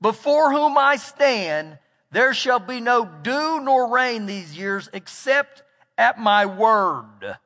before 0.00 0.52
whom 0.52 0.78
I 0.78 0.96
stand, 0.96 1.78
there 2.12 2.34
shall 2.34 2.60
be 2.60 2.80
no 2.80 3.04
dew 3.04 3.60
nor 3.60 3.92
rain 3.92 4.26
these 4.26 4.56
years 4.56 4.88
except 4.92 5.62
at 5.98 6.20
my 6.20 6.46
word. 6.46 7.38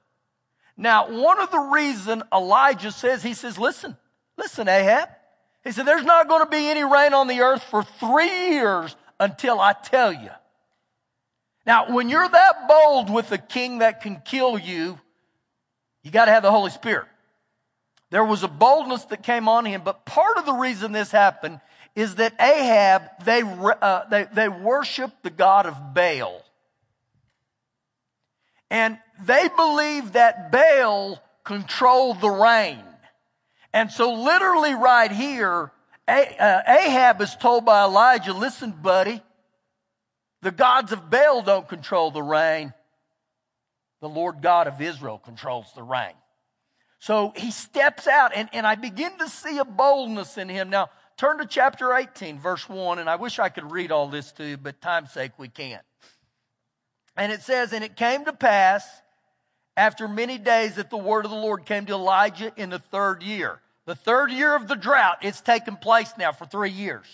Now, 0.76 1.11
one 1.11 1.40
of 1.40 1.50
the 1.50 1.59
reason 1.59 2.23
Elijah 2.33 2.92
says, 2.92 3.23
he 3.23 3.35
says, 3.35 3.59
listen, 3.59 3.97
listen, 4.37 4.68
Ahab. 4.68 5.09
He 5.64 5.73
said, 5.73 5.87
there's 5.87 6.04
not 6.04 6.28
going 6.28 6.45
to 6.45 6.50
be 6.50 6.68
any 6.68 6.85
rain 6.85 7.12
on 7.12 7.26
the 7.26 7.40
earth 7.40 7.62
for 7.64 7.83
three 7.83 8.50
years 8.50 8.95
until 9.18 9.59
I 9.59 9.73
tell 9.73 10.12
you. 10.12 10.30
Now, 11.66 11.92
when 11.92 12.09
you're 12.09 12.28
that 12.28 12.68
bold 12.68 13.11
with 13.11 13.33
a 13.33 13.38
king 13.38 13.78
that 13.78 14.00
can 14.00 14.23
kill 14.25 14.59
you, 14.59 15.00
you 16.04 16.11
got 16.12 16.26
to 16.26 16.30
have 16.30 16.45
the 16.45 16.52
Holy 16.52 16.71
Spirit. 16.71 17.06
There 18.11 18.25
was 18.25 18.45
a 18.45 18.49
boldness 18.49 19.06
that 19.06 19.25
came 19.25 19.49
on 19.49 19.64
him, 19.64 19.83
but 19.85 20.04
part 20.04 20.38
of 20.38 20.47
the 20.47 20.52
reason 20.52 20.92
this 20.92 21.11
happened 21.11 21.61
is 21.97 22.16
that 22.16 22.40
Ahab, 22.40 23.02
they, 23.25 23.42
uh, 23.42 24.04
they, 24.09 24.26
they 24.33 24.49
worshiped 24.49 25.25
the 25.25 25.30
God 25.30 25.66
of 25.66 25.95
Baal. 25.95 26.45
And 28.70 28.99
they 29.23 29.49
believed 29.56 30.14
that 30.14 30.50
Baal 30.50 31.23
controlled 31.44 32.20
the 32.20 32.30
rain. 32.30 32.82
And 33.73 33.90
so 33.90 34.12
literally 34.12 34.75
right 34.75 35.11
here, 35.11 35.70
uh, 36.08 36.62
Ahab 36.66 37.20
is 37.20 37.35
told 37.37 37.64
by 37.64 37.85
Elijah, 37.85 38.32
listen, 38.32 38.70
buddy, 38.70 39.23
the 40.42 40.50
gods 40.50 40.92
of 40.92 41.11
Baal 41.11 41.42
don't 41.42 41.68
control 41.68 42.11
the 42.11 42.23
rain. 42.23 42.73
The 44.00 44.08
Lord 44.08 44.42
God 44.42 44.66
of 44.66 44.80
Israel 44.80 45.18
controls 45.18 45.66
the 45.75 45.82
rain. 45.82 46.12
So 46.99 47.32
he 47.37 47.50
steps 47.50 48.06
out, 48.06 48.32
and, 48.35 48.49
and 48.52 48.66
I 48.66 48.75
begin 48.75 49.16
to 49.18 49.28
see 49.28 49.58
a 49.58 49.64
boldness 49.64 50.38
in 50.38 50.49
him. 50.49 50.70
Now, 50.70 50.90
turn 51.16 51.38
to 51.38 51.46
chapter 51.46 51.94
18, 51.94 52.38
verse 52.38 52.68
1, 52.68 52.99
and 52.99 53.08
I 53.08 53.16
wish 53.16 53.38
I 53.38 53.49
could 53.49 53.70
read 53.70 53.92
all 53.92 54.08
this 54.08 54.32
to 54.32 54.44
you, 54.44 54.56
but 54.56 54.80
time's 54.80 55.12
sake, 55.12 55.32
we 55.38 55.49
can't. 55.49 55.82
And 57.16 57.32
it 57.32 57.42
says, 57.42 57.73
And 57.73 57.85
it 57.85 57.96
came 57.96 58.25
to 58.25 58.32
pass 58.32 58.87
after 59.76 60.08
many 60.08 60.38
days 60.38 60.76
that 60.76 60.90
the 60.90 60.96
word 60.96 61.25
of 61.25 61.30
the 61.30 61.37
Lord 61.37 61.66
came 61.66 61.87
to 61.87 61.94
Elijah 61.94 62.52
in 62.56 62.70
the 62.70 62.78
third 62.78 63.23
year. 63.23 63.61
The 63.85 63.94
third 63.94 64.32
year 64.32 64.54
of 64.56 64.68
the 64.68 64.75
drought, 64.75 65.18
it's 65.23 65.40
taken 65.40 65.76
place 65.76 66.12
now 66.18 66.32
for 66.32 66.44
three 66.44 66.70
years. 66.70 67.06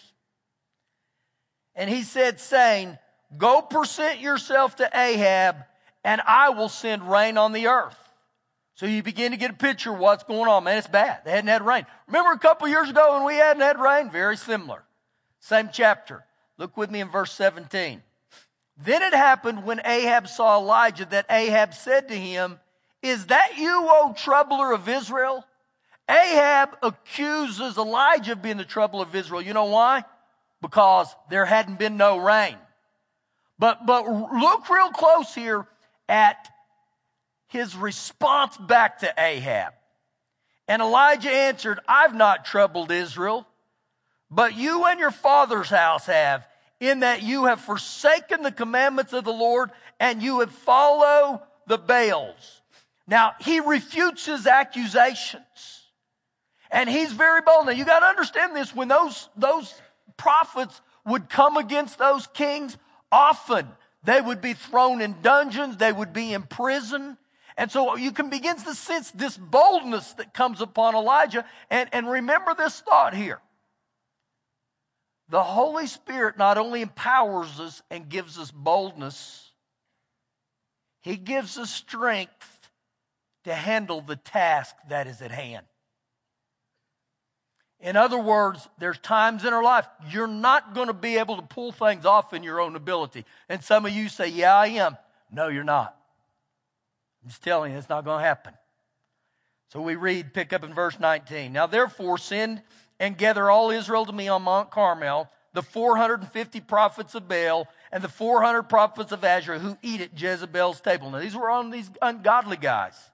And 1.75 1.91
he 1.91 2.03
said, 2.03 2.41
saying, 2.41 2.99
Go 3.37 3.63
present 3.63 4.21
yourself 4.21 4.77
to 4.77 4.91
Ahab, 4.95 5.57
and 6.05 6.21
I 6.27 6.51
will 6.51 6.69
send 6.69 7.11
rain 7.11 7.39
on 7.39 7.53
the 7.53 7.69
earth. 7.69 7.97
So 8.75 8.87
you 8.87 9.03
begin 9.03 9.33
to 9.33 9.39
get 9.39 9.51
a 9.51 9.55
picture 9.55 9.93
of 9.93 9.99
what's 9.99 10.25
going 10.25 10.49
on. 10.49 10.65
Man, 10.65 10.79
it's 10.79 10.87
bad. 10.87 11.21
They 11.25 11.31
hadn't 11.31 11.49
had 11.49 11.65
rain. 11.65 11.87
Remember 12.07 12.33
a 12.33 12.39
couple 12.39 12.69
years 12.69 12.91
ago 12.91 13.15
when 13.15 13.25
we 13.25 13.35
hadn't 13.35 13.63
had 13.63 13.79
rain? 13.79 14.11
Very 14.11 14.37
similar. 14.37 14.83
Same 15.41 15.71
chapter. 15.73 16.25
Look 16.59 16.77
with 16.77 16.91
me 16.91 17.01
in 17.01 17.09
verse 17.09 17.33
17. 17.33 18.03
Then 18.77 19.03
it 19.03 19.15
happened 19.15 19.65
when 19.65 19.81
Ahab 19.85 20.29
saw 20.29 20.59
Elijah 20.59 21.05
that 21.07 21.27
Ahab 21.31 21.75
said 21.75 22.09
to 22.09 22.15
him, 22.15 22.59
Is 23.03 23.27
that 23.27 23.59
you, 23.59 23.87
O 23.89 24.15
troubler 24.17 24.73
of 24.73 24.89
Israel? 24.89 25.45
Ahab 26.09 26.77
accuses 26.83 27.79
Elijah 27.79 28.33
of 28.33 28.43
being 28.43 28.57
the 28.57 28.65
trouble 28.65 29.01
of 29.01 29.15
Israel. 29.15 29.43
You 29.43 29.55
know 29.55 29.67
why? 29.67 30.05
Because 30.61 31.15
there 31.31 31.45
hadn't 31.45 31.79
been 31.79 31.97
no 31.97 32.19
rain. 32.19 32.57
But, 33.59 33.87
but 33.87 34.07
look 34.07 34.69
real 34.69 34.91
close 34.91 35.35
here 35.35 35.67
at 36.09 36.49
his 37.49 37.77
response 37.77 38.57
back 38.57 39.01
to 39.01 39.15
Ahab. 39.17 39.75
And 40.67 40.83
Elijah 40.83 41.31
answered, 41.31 41.81
I've 41.87 42.15
not 42.15 42.45
troubled 42.45 42.91
Israel, 42.91 43.47
but 44.31 44.57
you 44.57 44.87
and 44.87 44.99
your 44.99 45.11
father's 45.11 45.69
house 45.69 46.07
have 46.07 46.47
in 46.83 47.01
that 47.01 47.23
you 47.23 47.45
have 47.45 47.61
forsaken 47.61 48.43
the 48.43 48.51
commandments 48.51 49.13
of 49.13 49.23
the 49.23 49.33
Lord 49.33 49.71
and 50.01 50.21
you 50.21 50.41
have 50.41 50.51
followed 50.51 51.41
the 51.69 51.79
Baals. 51.79 52.61
Now, 53.07 53.35
he 53.41 53.61
refutes 53.61 54.27
his 54.27 54.49
accusations. 54.49 55.45
And 56.73 56.91
he's 56.91 57.13
very 57.13 57.41
bold. 57.41 57.67
Now, 57.67 57.73
you 57.73 57.85
got 57.85 58.01
to 58.01 58.07
understand 58.07 58.57
this. 58.57 58.75
When 58.75 58.89
those, 58.89 59.29
those 59.37 59.81
prophets 60.17 60.81
would 61.07 61.29
come 61.29 61.57
against 61.57 61.99
those 61.99 62.27
kings, 62.27 62.77
often 63.13 63.69
they 64.03 64.21
would 64.21 64.41
be 64.41 64.55
thrown 64.55 65.01
in 65.01 65.23
dungeons, 65.23 65.77
they 65.77 65.93
would 65.93 66.13
be 66.13 66.33
in 66.33 66.43
prison. 66.43 67.17
And 67.57 67.71
so 67.71 67.97
you 67.97 68.11
can 68.11 68.29
begin 68.29 68.57
to 68.57 68.75
sense 68.75 69.13
this 69.13 69.37
boldness 69.37 70.15
that 70.15 70.35
comes 70.35 70.61
upon 70.61 70.97
Elijah. 70.97 71.45
And, 71.71 71.89
and 71.93 72.11
remember 72.11 72.55
this 72.55 72.81
thought 72.81 73.15
here 73.15 73.41
the 75.33 75.43
Holy 75.43 75.87
Spirit 75.87 76.37
not 76.37 76.59
only 76.59 76.83
empowers 76.83 77.59
us 77.59 77.83
and 77.91 78.07
gives 78.07 78.39
us 78.39 78.51
boldness, 78.51 79.51
He 81.01 81.17
gives 81.17 81.57
us 81.57 81.73
strength 81.73 82.71
to 83.45 83.55
handle 83.55 84.03
the 84.03 84.17
task 84.17 84.77
that 84.91 85.07
is 85.07 85.23
at 85.23 85.31
hand. 85.31 85.65
In 87.81 87.97
other 87.97 88.19
words, 88.19 88.69
there's 88.79 88.99
times 88.99 89.47
in 89.47 89.55
our 89.55 89.63
life 89.63 89.89
you're 90.11 90.27
not 90.27 90.75
going 90.75 90.89
to 90.89 90.93
be 90.93 91.17
able 91.17 91.37
to 91.37 91.43
pull 91.43 91.73
things 91.73 92.05
off 92.05 92.35
in 92.35 92.43
your 92.43 92.61
own 92.61 92.77
ability. 92.77 93.25
And 93.49 93.65
some 93.65 93.87
of 93.87 93.93
you 93.93 94.11
say, 94.11 94.29
Yeah, 94.29 94.55
I 94.55 94.67
am. 94.67 94.99
No, 95.31 95.49
you're 95.49 95.65
not. 95.65 95.97
I'm 97.23 97.31
just 97.31 97.43
telling 97.43 97.73
you, 97.73 97.79
it's 97.79 97.89
not 97.89 98.05
going 98.05 98.19
to 98.19 98.25
happen. 98.25 98.53
So 99.73 99.81
we 99.81 99.97
read, 99.97 100.35
pick 100.35 100.53
up 100.53 100.63
in 100.63 100.75
verse 100.75 101.01
19. 101.01 101.55
Now, 101.55 101.67
therefore, 101.67 102.19
send 102.19 102.61
and 103.03 103.19
gather 103.19 103.51
all 103.51 103.73
Israel 103.73 104.07
to 104.07 104.13
me 104.13 104.29
on 104.29 104.43
Mount 104.43 104.71
Carmel, 104.71 105.29
the 105.55 105.63
450 105.63 106.61
prophets 106.61 107.17
of 107.17 107.27
Baal 107.27 107.67
and 107.91 108.03
the 108.03 108.09
400 108.09 108.63
prophets 108.63 109.11
of 109.11 109.25
Asherah 109.25 109.59
who 109.59 109.77
eat 109.83 110.01
at 110.01 110.19
Jezebel's 110.19 110.81
table. 110.81 111.11
Now, 111.11 111.19
these 111.19 111.35
were 111.35 111.51
on 111.51 111.71
these 111.71 111.91
ungodly 112.01 112.57
guys. 112.57 113.11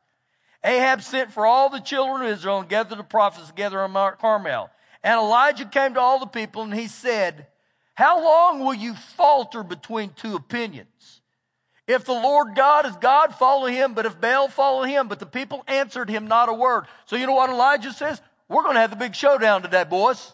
Ahab 0.62 1.02
sent 1.02 1.32
for 1.32 1.46
all 1.46 1.70
the 1.70 1.80
children 1.80 2.26
of 2.26 2.36
Israel 2.36 2.58
and 2.58 2.68
gathered 2.68 2.98
the 2.98 3.02
prophets 3.02 3.46
together 3.46 3.80
on 3.80 3.92
Mount 3.92 4.18
Carmel. 4.18 4.68
And 5.02 5.18
Elijah 5.18 5.64
came 5.64 5.94
to 5.94 6.00
all 6.00 6.20
the 6.20 6.26
people 6.26 6.60
and 6.62 6.74
he 6.74 6.86
said, 6.86 7.46
How 7.94 8.22
long 8.22 8.60
will 8.60 8.74
you 8.74 8.94
falter 8.94 9.62
between 9.62 10.10
two 10.10 10.36
opinions? 10.36 11.22
If 11.86 12.04
the 12.04 12.12
Lord 12.12 12.54
God 12.54 12.84
is 12.84 12.94
God, 12.96 13.34
follow 13.34 13.66
him, 13.66 13.94
but 13.94 14.04
if 14.04 14.20
Baal, 14.20 14.48
follow 14.48 14.82
him. 14.82 15.08
But 15.08 15.18
the 15.18 15.24
people 15.24 15.64
answered 15.66 16.10
him 16.10 16.28
not 16.28 16.50
a 16.50 16.52
word. 16.52 16.84
So 17.06 17.16
you 17.16 17.26
know 17.26 17.32
what 17.32 17.48
Elijah 17.48 17.94
says? 17.94 18.20
We're 18.48 18.62
going 18.62 18.74
to 18.74 18.80
have 18.80 18.90
the 18.90 18.96
big 18.96 19.14
showdown 19.14 19.62
today, 19.62 19.84
boys. 19.84 20.32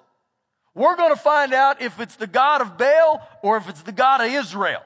We're 0.74 0.96
going 0.96 1.14
to 1.14 1.20
find 1.20 1.52
out 1.52 1.82
if 1.82 2.00
it's 2.00 2.16
the 2.16 2.26
God 2.26 2.60
of 2.60 2.76
Baal 2.78 3.26
or 3.42 3.56
if 3.56 3.68
it's 3.68 3.82
the 3.82 3.92
God 3.92 4.20
of 4.20 4.28
Israel. 4.28 4.82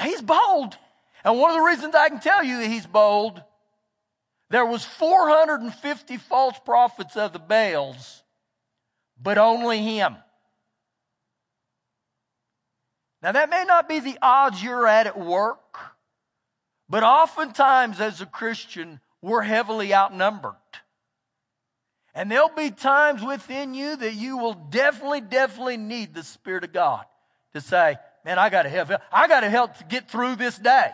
He's 0.00 0.22
bold. 0.22 0.76
And 1.24 1.38
one 1.38 1.50
of 1.50 1.56
the 1.56 1.62
reasons 1.62 1.94
I 1.94 2.08
can 2.08 2.20
tell 2.20 2.42
you 2.42 2.58
that 2.58 2.66
he's 2.66 2.86
bold, 2.86 3.42
there 4.50 4.66
was 4.66 4.84
450 4.84 6.16
false 6.18 6.58
prophets 6.64 7.16
of 7.16 7.32
the 7.32 7.38
Baals, 7.38 8.22
but 9.20 9.38
only 9.38 9.78
him. 9.78 10.16
Now 13.22 13.32
that 13.32 13.50
may 13.50 13.64
not 13.64 13.88
be 13.88 14.00
the 14.00 14.18
odds 14.20 14.62
you're 14.62 14.86
at 14.86 15.06
at 15.06 15.18
work, 15.18 15.78
but 16.88 17.04
oftentimes 17.04 18.00
as 18.00 18.20
a 18.20 18.26
Christian, 18.26 19.00
we're 19.22 19.42
heavily 19.42 19.94
outnumbered. 19.94 20.56
And 22.14 22.30
there'll 22.30 22.50
be 22.50 22.70
times 22.70 23.22
within 23.22 23.74
you 23.74 23.96
that 23.96 24.14
you 24.14 24.36
will 24.36 24.54
definitely, 24.54 25.22
definitely 25.22 25.78
need 25.78 26.14
the 26.14 26.22
Spirit 26.22 26.64
of 26.64 26.72
God 26.72 27.06
to 27.54 27.60
say, 27.60 27.96
man, 28.24 28.38
I 28.38 28.50
gotta 28.50 28.68
help, 28.68 28.90
I 29.10 29.28
gotta 29.28 29.48
help 29.48 29.78
to 29.78 29.84
get 29.84 30.10
through 30.10 30.36
this 30.36 30.58
day. 30.58 30.90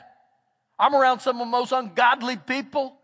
I'm 0.78 0.94
around 0.94 1.20
some 1.20 1.40
of 1.40 1.46
the 1.46 1.50
most 1.50 1.72
ungodly 1.72 2.37
people. 2.37 2.94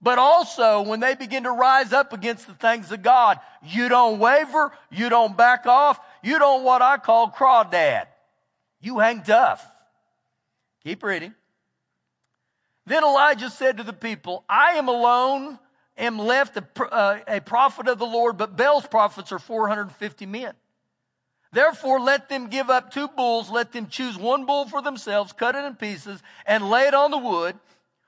But 0.00 0.18
also, 0.18 0.82
when 0.82 1.00
they 1.00 1.14
begin 1.14 1.44
to 1.44 1.50
rise 1.50 1.92
up 1.92 2.12
against 2.12 2.46
the 2.46 2.54
things 2.54 2.92
of 2.92 3.02
God, 3.02 3.40
you 3.62 3.88
don't 3.88 4.18
waver, 4.18 4.72
you 4.90 5.08
don't 5.08 5.34
back 5.34 5.66
off, 5.66 5.98
you 6.22 6.38
don't 6.38 6.62
what 6.62 6.82
I 6.82 6.98
call 6.98 7.30
crawdad. 7.30 8.06
You 8.80 8.98
hang 8.98 9.22
tough. 9.22 9.66
Keep 10.82 11.02
reading. 11.02 11.34
Then 12.86 13.02
Elijah 13.02 13.48
said 13.48 13.78
to 13.78 13.82
the 13.82 13.94
people, 13.94 14.44
I 14.46 14.72
am 14.72 14.88
alone 14.88 15.58
am 15.96 16.18
left 16.18 16.56
a, 16.56 16.84
uh, 16.92 17.20
a 17.26 17.40
prophet 17.40 17.88
of 17.88 17.98
the 17.98 18.06
Lord, 18.06 18.36
but 18.36 18.56
Baal's 18.56 18.86
prophets 18.86 19.32
are 19.32 19.38
450 19.38 20.26
men. 20.26 20.54
Therefore, 21.52 22.00
let 22.00 22.28
them 22.28 22.48
give 22.48 22.68
up 22.68 22.92
two 22.92 23.06
bulls. 23.06 23.48
Let 23.48 23.72
them 23.72 23.86
choose 23.86 24.18
one 24.18 24.44
bull 24.44 24.66
for 24.66 24.82
themselves, 24.82 25.32
cut 25.32 25.54
it 25.54 25.64
in 25.64 25.76
pieces, 25.76 26.20
and 26.46 26.68
lay 26.68 26.88
it 26.88 26.94
on 26.94 27.10
the 27.10 27.18
wood. 27.18 27.56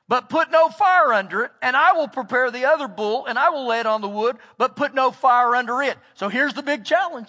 but 0.09 0.29
put 0.29 0.53
no 0.53 0.69
fire 0.69 1.13
under 1.13 1.43
it, 1.45 1.53
and 1.61 1.77
I 1.77 1.93
will 1.93 2.07
prepare 2.07 2.53
the 2.53 2.65
other 2.65 2.87
bull, 2.87 3.27
and 3.27 3.37
I 3.37 3.51
will 3.51 3.67
lay 3.67 3.81
it 3.81 3.87
on 3.87 4.03
the 4.03 4.09
wood, 4.09 4.37
but 4.57 4.77
put 4.77 4.95
no 4.95 5.11
fire 5.11 5.57
under 5.57 5.83
it. 5.83 5.99
So 6.15 6.29
here's 6.29 6.55
the 6.55 6.63
big 6.63 6.85
challenge. 6.85 7.29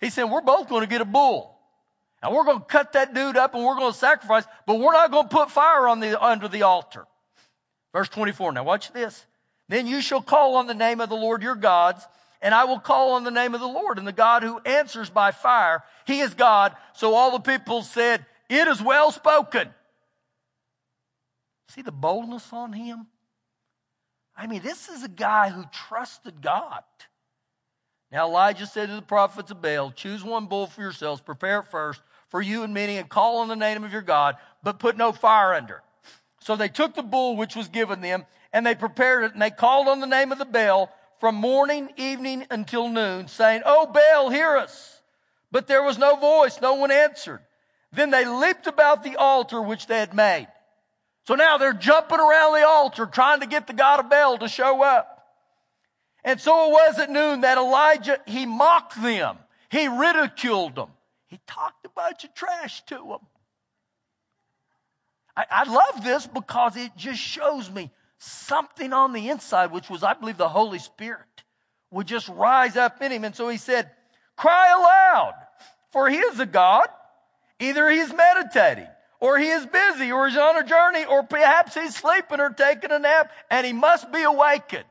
He 0.00 0.08
said, 0.08 0.24
We're 0.24 0.40
both 0.40 0.68
going 0.68 0.82
to 0.82 0.86
get 0.88 1.00
a 1.00 1.04
bull. 1.04 1.52
And 2.22 2.32
we're 2.32 2.44
going 2.44 2.60
to 2.60 2.64
cut 2.64 2.92
that 2.92 3.14
dude 3.14 3.36
up 3.36 3.54
and 3.54 3.64
we're 3.64 3.74
going 3.74 3.92
to 3.92 3.98
sacrifice, 3.98 4.44
but 4.66 4.78
we're 4.78 4.92
not 4.92 5.10
going 5.10 5.28
to 5.28 5.34
put 5.34 5.50
fire 5.50 5.88
on 5.88 5.98
the, 5.98 6.22
under 6.22 6.46
the 6.46 6.62
altar. 6.62 7.06
Verse 7.92 8.08
24. 8.08 8.52
Now 8.52 8.62
watch 8.62 8.92
this. 8.92 9.26
Then 9.68 9.86
you 9.86 10.00
shall 10.00 10.22
call 10.22 10.56
on 10.56 10.66
the 10.66 10.74
name 10.74 11.00
of 11.00 11.08
the 11.08 11.16
Lord 11.16 11.42
your 11.42 11.54
gods, 11.54 12.06
and 12.40 12.54
I 12.54 12.64
will 12.64 12.80
call 12.80 13.12
on 13.12 13.24
the 13.24 13.30
name 13.30 13.54
of 13.54 13.60
the 13.60 13.66
Lord, 13.66 13.98
and 13.98 14.06
the 14.06 14.12
God 14.12 14.42
who 14.42 14.58
answers 14.60 15.08
by 15.08 15.30
fire, 15.30 15.84
he 16.06 16.20
is 16.20 16.34
God. 16.34 16.74
So 16.94 17.14
all 17.14 17.30
the 17.30 17.38
people 17.38 17.82
said, 17.82 18.26
It 18.48 18.66
is 18.68 18.82
well 18.82 19.12
spoken. 19.12 19.68
See 21.68 21.82
the 21.82 21.92
boldness 21.92 22.52
on 22.52 22.72
him? 22.72 23.06
I 24.36 24.46
mean, 24.46 24.62
this 24.62 24.88
is 24.88 25.04
a 25.04 25.08
guy 25.08 25.50
who 25.50 25.64
trusted 25.72 26.42
God. 26.42 26.82
Now 28.10 28.26
Elijah 28.26 28.66
said 28.66 28.88
to 28.88 28.94
the 28.94 29.02
prophets 29.02 29.50
of 29.50 29.62
Baal, 29.62 29.90
Choose 29.90 30.22
one 30.22 30.46
bull 30.46 30.66
for 30.66 30.82
yourselves, 30.82 31.20
prepare 31.20 31.60
it 31.60 31.70
first 31.70 32.02
for 32.28 32.42
you 32.42 32.62
and 32.62 32.74
many, 32.74 32.98
and 32.98 33.08
call 33.08 33.38
on 33.38 33.48
the 33.48 33.56
name 33.56 33.84
of 33.84 33.92
your 33.92 34.02
God, 34.02 34.36
but 34.62 34.78
put 34.78 34.96
no 34.96 35.12
fire 35.12 35.54
under. 35.54 35.82
So 36.40 36.56
they 36.56 36.68
took 36.68 36.94
the 36.94 37.02
bull 37.02 37.36
which 37.36 37.54
was 37.54 37.68
given 37.68 38.00
them, 38.00 38.26
and 38.52 38.66
they 38.66 38.74
prepared 38.74 39.24
it, 39.24 39.32
and 39.32 39.42
they 39.42 39.50
called 39.50 39.88
on 39.88 40.00
the 40.00 40.06
name 40.06 40.32
of 40.32 40.38
the 40.38 40.44
Baal 40.44 40.90
from 41.20 41.36
morning, 41.36 41.92
evening 41.96 42.46
until 42.50 42.88
noon, 42.88 43.28
saying, 43.28 43.62
Oh, 43.64 43.86
Baal, 43.86 44.30
hear 44.30 44.56
us. 44.56 45.00
But 45.50 45.66
there 45.66 45.82
was 45.82 45.98
no 45.98 46.16
voice, 46.16 46.60
no 46.60 46.74
one 46.74 46.90
answered. 46.90 47.40
Then 47.92 48.10
they 48.10 48.24
leaped 48.24 48.66
about 48.66 49.02
the 49.02 49.16
altar 49.16 49.60
which 49.60 49.86
they 49.86 49.98
had 49.98 50.14
made. 50.14 50.48
So 51.26 51.34
now 51.34 51.58
they're 51.58 51.72
jumping 51.72 52.18
around 52.18 52.54
the 52.54 52.66
altar 52.66 53.06
trying 53.06 53.40
to 53.40 53.46
get 53.46 53.66
the 53.66 53.72
God 53.72 54.00
of 54.00 54.10
Baal 54.10 54.38
to 54.38 54.48
show 54.48 54.82
up. 54.82 55.08
And 56.24 56.40
so 56.40 56.68
it 56.68 56.72
was 56.72 56.98
at 56.98 57.10
noon 57.10 57.42
that 57.42 57.58
Elijah, 57.58 58.18
he 58.26 58.46
mocked 58.46 59.00
them. 59.00 59.38
He 59.70 59.88
ridiculed 59.88 60.76
them. 60.76 60.90
He 61.26 61.40
talked 61.46 61.84
a 61.86 61.88
bunch 61.88 62.24
of 62.24 62.34
trash 62.34 62.84
to 62.86 62.96
them. 62.96 63.26
I, 65.36 65.46
I 65.50 65.72
love 65.72 66.04
this 66.04 66.26
because 66.26 66.76
it 66.76 66.92
just 66.96 67.20
shows 67.20 67.70
me 67.70 67.90
something 68.22 68.92
on 68.92 69.12
the 69.12 69.28
inside, 69.28 69.72
which 69.72 69.90
was, 69.90 70.02
I 70.02 70.14
believe, 70.14 70.36
the 70.36 70.48
Holy 70.48 70.78
Spirit 70.78 71.42
would 71.90 72.06
just 72.06 72.28
rise 72.28 72.76
up 72.76 73.02
in 73.02 73.10
him. 73.10 73.24
And 73.24 73.34
so 73.34 73.48
he 73.48 73.56
said, 73.56 73.90
Cry 74.36 74.72
aloud, 74.72 75.34
for 75.90 76.08
he 76.08 76.18
is 76.18 76.38
a 76.38 76.46
God. 76.46 76.86
Either 77.58 77.90
he's 77.90 78.12
meditating, 78.12 78.88
or 79.20 79.38
he 79.38 79.48
is 79.48 79.66
busy, 79.66 80.10
or 80.10 80.28
he's 80.28 80.36
on 80.36 80.56
a 80.56 80.64
journey, 80.64 81.04
or 81.04 81.22
perhaps 81.22 81.74
he's 81.74 81.94
sleeping 81.94 82.40
or 82.40 82.50
taking 82.50 82.90
a 82.90 82.98
nap, 82.98 83.30
and 83.50 83.66
he 83.66 83.72
must 83.72 84.10
be 84.10 84.22
awakened. 84.22 84.84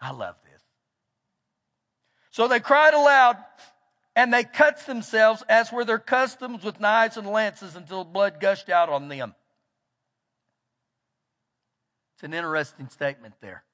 I 0.00 0.12
love 0.12 0.36
this. 0.44 0.62
So 2.30 2.48
they 2.48 2.60
cried 2.60 2.94
aloud, 2.94 3.36
and 4.16 4.32
they 4.32 4.44
cut 4.44 4.86
themselves, 4.86 5.42
as 5.48 5.72
were 5.72 5.84
their 5.84 5.98
customs, 5.98 6.64
with 6.64 6.80
knives 6.80 7.16
and 7.16 7.26
lances 7.26 7.76
until 7.76 8.04
blood 8.04 8.40
gushed 8.40 8.70
out 8.70 8.88
on 8.88 9.08
them. 9.08 9.34
It's 12.22 12.28
an 12.28 12.34
interesting 12.34 12.88
statement 12.88 13.34
there. 13.40 13.64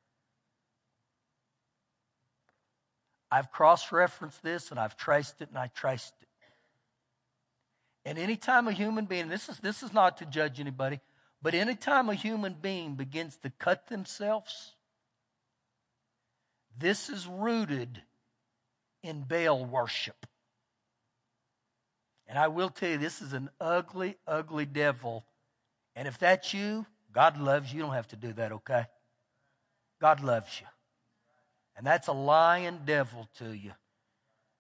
I've 3.31 3.53
cross 3.53 3.93
referenced 3.93 4.43
this 4.43 4.71
and 4.71 4.81
I've 4.81 4.97
traced 4.97 5.43
it 5.43 5.51
and 5.51 5.59
I 5.59 5.67
traced 5.67 6.15
it. 6.23 6.29
And 8.07 8.19
anytime 8.19 8.67
a 8.67 8.73
human 8.73 9.05
being, 9.05 9.29
this 9.29 9.51
is, 9.51 9.59
this 9.59 9.83
is 9.83 9.93
not 9.93 10.17
to 10.17 10.25
judge 10.25 10.61
anybody, 10.61 11.01
but 11.43 11.53
anytime 11.53 12.09
a 12.09 12.15
human 12.15 12.55
being 12.55 12.95
begins 12.95 13.37
to 13.43 13.51
cut 13.51 13.89
themselves, 13.89 14.75
this 16.79 17.11
is 17.11 17.27
rooted 17.27 18.01
in 19.03 19.25
Baal 19.25 19.63
worship. 19.63 20.25
And 22.27 22.39
I 22.39 22.49
will 22.49 22.71
tell 22.71 22.89
you, 22.89 22.97
this 22.97 23.21
is 23.21 23.35
an 23.35 23.51
ugly, 23.61 24.17
ugly 24.27 24.65
devil. 24.65 25.27
And 25.95 26.09
if 26.09 26.17
that's 26.17 26.55
you, 26.55 26.87
God 27.13 27.41
loves 27.41 27.73
you. 27.73 27.79
You 27.79 27.85
don't 27.85 27.95
have 27.95 28.09
to 28.09 28.17
do 28.17 28.33
that, 28.35 28.53
okay? 28.53 28.87
God 30.01 30.23
loves 30.23 30.61
you. 30.61 30.67
And 31.77 31.87
that's 31.87 32.09
a 32.09 32.13
lying 32.13 32.81
devil 32.85 33.29
to 33.39 33.53
you. 33.53 33.73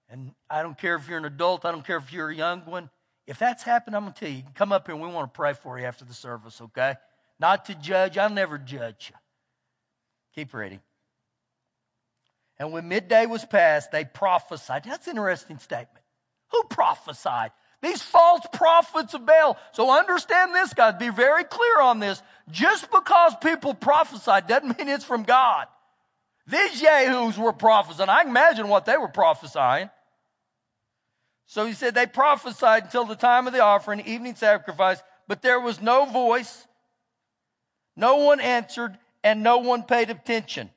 And 0.08 0.32
I 0.48 0.62
don't 0.62 0.78
care 0.78 0.94
if 0.96 1.08
you're 1.08 1.18
an 1.18 1.24
adult, 1.24 1.64
I 1.64 1.72
don't 1.72 1.86
care 1.86 1.98
if 1.98 2.12
you're 2.12 2.30
a 2.30 2.34
young 2.34 2.60
one. 2.62 2.90
If 3.26 3.38
that's 3.38 3.62
happened, 3.62 3.94
I'm 3.94 4.04
going 4.04 4.14
to 4.14 4.20
tell 4.20 4.28
you, 4.30 4.36
you 4.36 4.42
can 4.42 4.52
come 4.52 4.72
up 4.72 4.86
here 4.86 4.94
and 4.94 5.04
we 5.04 5.10
want 5.10 5.32
to 5.32 5.36
pray 5.36 5.52
for 5.52 5.78
you 5.78 5.84
after 5.84 6.04
the 6.04 6.14
service, 6.14 6.60
okay? 6.62 6.94
Not 7.38 7.66
to 7.66 7.74
judge. 7.74 8.16
I'll 8.16 8.30
never 8.30 8.56
judge 8.56 9.10
you. 9.10 9.16
Keep 10.34 10.54
reading. 10.54 10.80
And 12.58 12.72
when 12.72 12.88
midday 12.88 13.26
was 13.26 13.44
past, 13.44 13.92
they 13.92 14.04
prophesied. 14.04 14.84
That's 14.84 15.06
an 15.06 15.12
interesting 15.12 15.58
statement. 15.58 16.04
Who 16.52 16.64
prophesied? 16.64 17.50
These 17.80 18.02
false 18.02 18.44
prophets 18.52 19.14
of 19.14 19.24
Baal. 19.24 19.56
So 19.72 19.90
understand 19.90 20.54
this, 20.54 20.74
guys. 20.74 20.94
Be 20.98 21.10
very 21.10 21.44
clear 21.44 21.80
on 21.80 22.00
this. 22.00 22.20
Just 22.50 22.90
because 22.90 23.34
people 23.42 23.74
prophesied 23.74 24.46
doesn't 24.46 24.78
mean 24.78 24.88
it's 24.88 25.04
from 25.04 25.22
God. 25.22 25.66
These 26.46 26.80
Yahoos 26.80 27.38
were 27.38 27.52
prophesying. 27.52 28.08
I 28.08 28.22
can 28.22 28.30
imagine 28.30 28.68
what 28.68 28.86
they 28.86 28.96
were 28.96 29.08
prophesying. 29.08 29.90
So 31.46 31.66
he 31.66 31.72
said 31.72 31.94
they 31.94 32.06
prophesied 32.06 32.84
until 32.84 33.04
the 33.04 33.14
time 33.14 33.46
of 33.46 33.52
the 33.52 33.62
offering, 33.62 34.00
evening 34.00 34.34
sacrifice, 34.34 35.02
but 35.26 35.42
there 35.42 35.60
was 35.60 35.80
no 35.80 36.04
voice, 36.04 36.66
no 37.96 38.16
one 38.16 38.40
answered, 38.40 38.98
and 39.22 39.42
no 39.42 39.58
one 39.58 39.82
paid 39.82 40.10
attention. 40.10 40.70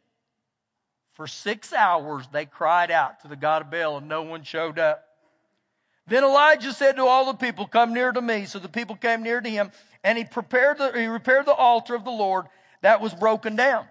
For 1.14 1.28
six 1.28 1.74
hours 1.74 2.26
they 2.32 2.46
cried 2.46 2.92
out 2.92 3.22
to 3.22 3.28
the 3.28 3.36
God 3.36 3.64
of 3.64 3.72
Baal, 3.72 3.98
and 3.98 4.08
no 4.08 4.24
one 4.24 4.44
showed 4.44 4.80
up. 4.80 5.06
Then 6.08 6.24
Elijah 6.24 6.74
said 6.74 6.96
to 6.98 7.06
all 7.06 7.26
the 7.26 7.34
people, 7.34 7.68
Come 7.68 7.94
near 7.94 8.12
to 8.12 8.22
me. 8.22 8.46
So 8.46 8.60
the 8.60 8.70
people 8.70 8.96
came 8.96 9.24
near 9.24 9.42
to 9.42 9.50
him, 9.50 9.72
and 10.04 10.18
he 10.18 10.24
prepared 10.24 10.78
the, 10.78 10.92
he 10.92 11.06
repaired 11.06 11.46
the 11.46 11.54
altar 11.54 11.96
of 11.96 12.04
the 12.04 12.12
Lord 12.12 12.46
that 12.82 13.02
was 13.02 13.14
broken 13.14 13.56
down. 13.56 13.86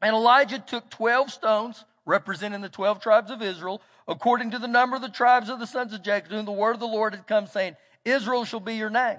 And 0.00 0.14
Elijah 0.14 0.58
took 0.58 0.88
12 0.90 1.30
stones, 1.30 1.84
representing 2.06 2.60
the 2.60 2.68
12 2.68 3.00
tribes 3.00 3.30
of 3.30 3.42
Israel, 3.42 3.82
according 4.08 4.52
to 4.52 4.58
the 4.58 4.68
number 4.68 4.96
of 4.96 5.02
the 5.02 5.08
tribes 5.08 5.48
of 5.48 5.58
the 5.58 5.66
sons 5.66 5.92
of 5.92 6.02
Jacob, 6.02 6.30
whom 6.30 6.46
the 6.46 6.52
word 6.52 6.74
of 6.74 6.80
the 6.80 6.86
Lord 6.86 7.14
had 7.14 7.26
come, 7.26 7.46
saying, 7.46 7.76
Israel 8.04 8.44
shall 8.44 8.60
be 8.60 8.74
your 8.74 8.90
name. 8.90 9.18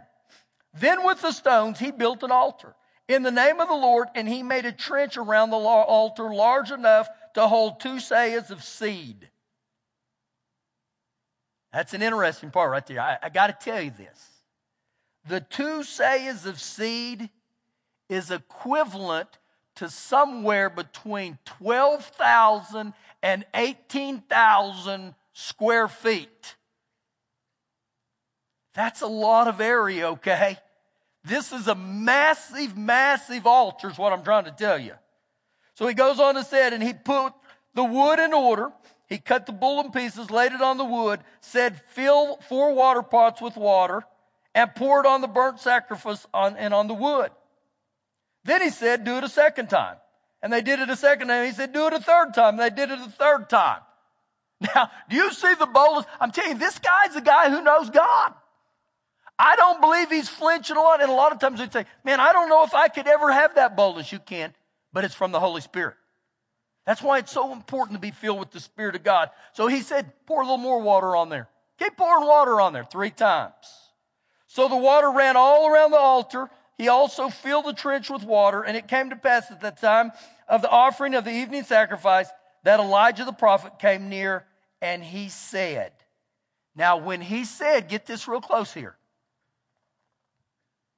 Then 0.73 1.05
with 1.05 1.21
the 1.21 1.31
stones 1.31 1.79
he 1.79 1.91
built 1.91 2.23
an 2.23 2.31
altar 2.31 2.75
in 3.07 3.23
the 3.23 3.31
name 3.31 3.59
of 3.59 3.67
the 3.67 3.73
Lord, 3.73 4.07
and 4.15 4.27
he 4.27 4.41
made 4.41 4.65
a 4.65 4.71
trench 4.71 5.17
around 5.17 5.49
the 5.49 5.57
altar 5.57 6.33
large 6.33 6.71
enough 6.71 7.09
to 7.33 7.47
hold 7.47 7.79
two 7.79 7.95
seahs 7.95 8.49
of 8.49 8.63
seed. 8.63 9.29
That's 11.73 11.93
an 11.93 12.01
interesting 12.01 12.51
part 12.51 12.71
right 12.71 12.85
there. 12.85 12.99
I, 12.99 13.17
I 13.23 13.29
got 13.29 13.47
to 13.47 13.71
tell 13.71 13.81
you 13.81 13.91
this. 13.91 14.27
The 15.27 15.39
two 15.39 15.81
seahs 15.81 16.45
of 16.45 16.59
seed 16.59 17.29
is 18.09 18.31
equivalent 18.31 19.29
to 19.75 19.89
somewhere 19.89 20.69
between 20.69 21.37
12,000 21.45 22.93
and 23.23 23.45
18,000 23.53 25.15
square 25.33 25.87
feet. 25.87 26.55
That's 28.73 29.01
a 29.01 29.07
lot 29.07 29.47
of 29.47 29.61
area, 29.61 30.09
okay? 30.11 30.57
This 31.23 31.51
is 31.51 31.67
a 31.67 31.75
massive, 31.75 32.77
massive 32.77 33.45
altar, 33.45 33.89
is 33.89 33.97
what 33.97 34.11
I'm 34.11 34.23
trying 34.23 34.45
to 34.45 34.51
tell 34.51 34.79
you. 34.79 34.93
So 35.75 35.87
he 35.87 35.93
goes 35.93 36.19
on 36.19 36.35
to 36.35 36.43
say, 36.43 36.67
and 36.67 36.81
he 36.81 36.93
put 36.93 37.33
the 37.73 37.83
wood 37.83 38.19
in 38.19 38.33
order. 38.33 38.71
He 39.11 39.17
cut 39.17 39.45
the 39.45 39.51
bull 39.51 39.81
in 39.81 39.91
pieces, 39.91 40.31
laid 40.31 40.53
it 40.53 40.61
on 40.61 40.77
the 40.77 40.85
wood, 40.85 41.19
said, 41.41 41.81
Fill 41.89 42.37
four 42.47 42.73
water 42.73 43.01
pots 43.01 43.41
with 43.41 43.57
water, 43.57 44.03
and 44.55 44.73
pour 44.73 45.01
it 45.01 45.05
on 45.05 45.19
the 45.19 45.27
burnt 45.27 45.59
sacrifice 45.59 46.25
on, 46.33 46.55
and 46.55 46.73
on 46.73 46.87
the 46.87 46.93
wood. 46.93 47.29
Then 48.45 48.61
he 48.61 48.69
said, 48.69 49.03
Do 49.03 49.17
it 49.17 49.25
a 49.25 49.29
second 49.29 49.69
time. 49.69 49.97
And 50.41 50.51
they 50.53 50.61
did 50.61 50.79
it 50.79 50.89
a 50.89 50.95
second 50.95 51.27
time. 51.27 51.45
He 51.45 51.51
said, 51.51 51.73
Do 51.73 51.87
it 51.87 51.93
a 51.93 51.99
third 51.99 52.33
time. 52.33 52.57
And 52.57 52.59
they 52.59 52.69
did 52.69 52.89
it 52.89 52.99
a 52.99 53.09
third 53.09 53.49
time. 53.49 53.81
Now, 54.75 54.89
do 55.09 55.17
you 55.17 55.33
see 55.33 55.55
the 55.55 55.65
boldness? 55.65 56.05
I'm 56.21 56.31
telling 56.31 56.51
you, 56.51 56.57
this 56.57 56.79
guy's 56.79 57.15
a 57.17 57.21
guy 57.21 57.49
who 57.49 57.61
knows 57.63 57.89
God. 57.89 58.33
I 59.37 59.57
don't 59.57 59.81
believe 59.81 60.09
he's 60.09 60.29
flinching 60.29 60.77
a 60.77 60.79
lot. 60.79 61.01
And 61.01 61.11
a 61.11 61.13
lot 61.15 61.33
of 61.33 61.39
times 61.39 61.59
we'd 61.59 61.73
say, 61.73 61.85
man, 62.05 62.21
I 62.21 62.31
don't 62.31 62.47
know 62.47 62.63
if 62.63 62.73
I 62.73 62.87
could 62.87 63.07
ever 63.07 63.29
have 63.29 63.55
that 63.55 63.75
boldness. 63.75 64.11
You 64.13 64.19
can, 64.19 64.53
but 64.93 65.03
it's 65.03 65.15
from 65.15 65.33
the 65.33 65.39
Holy 65.41 65.59
Spirit. 65.59 65.95
That's 66.85 67.01
why 67.01 67.19
it's 67.19 67.31
so 67.31 67.53
important 67.53 67.97
to 67.97 68.01
be 68.01 68.11
filled 68.11 68.39
with 68.39 68.51
the 68.51 68.59
Spirit 68.59 68.95
of 68.95 69.03
God. 69.03 69.29
So 69.53 69.67
he 69.67 69.81
said, 69.81 70.11
pour 70.25 70.41
a 70.41 70.43
little 70.43 70.57
more 70.57 70.81
water 70.81 71.15
on 71.15 71.29
there. 71.29 71.47
Keep 71.77 71.97
pouring 71.97 72.27
water 72.27 72.59
on 72.59 72.73
there 72.73 72.83
three 72.83 73.11
times. 73.11 73.53
So 74.47 74.67
the 74.67 74.75
water 74.75 75.11
ran 75.11 75.37
all 75.37 75.67
around 75.67 75.91
the 75.91 75.99
altar. 75.99 76.49
He 76.77 76.87
also 76.87 77.29
filled 77.29 77.65
the 77.65 77.73
trench 77.73 78.09
with 78.09 78.23
water. 78.23 78.63
And 78.63 78.75
it 78.75 78.87
came 78.87 79.09
to 79.11 79.15
pass 79.15 79.51
at 79.51 79.61
the 79.61 79.71
time 79.71 80.11
of 80.47 80.61
the 80.61 80.69
offering 80.69 81.15
of 81.15 81.23
the 81.23 81.31
evening 81.31 81.63
sacrifice 81.63 82.29
that 82.63 82.79
Elijah 82.79 83.25
the 83.25 83.31
prophet 83.31 83.79
came 83.79 84.09
near 84.09 84.45
and 84.81 85.03
he 85.03 85.29
said, 85.29 85.91
Now, 86.75 86.97
when 86.97 87.21
he 87.21 87.45
said, 87.45 87.87
get 87.87 88.05
this 88.05 88.27
real 88.27 88.41
close 88.41 88.73
here 88.73 88.95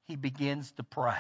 he 0.08 0.16
begins 0.16 0.72
to 0.74 0.84
pray. 0.84 1.18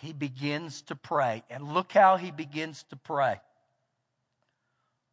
He 0.00 0.12
begins 0.12 0.82
to 0.82 0.96
pray. 0.96 1.42
And 1.50 1.74
look 1.74 1.92
how 1.92 2.16
he 2.16 2.30
begins 2.30 2.84
to 2.90 2.96
pray. 2.96 3.40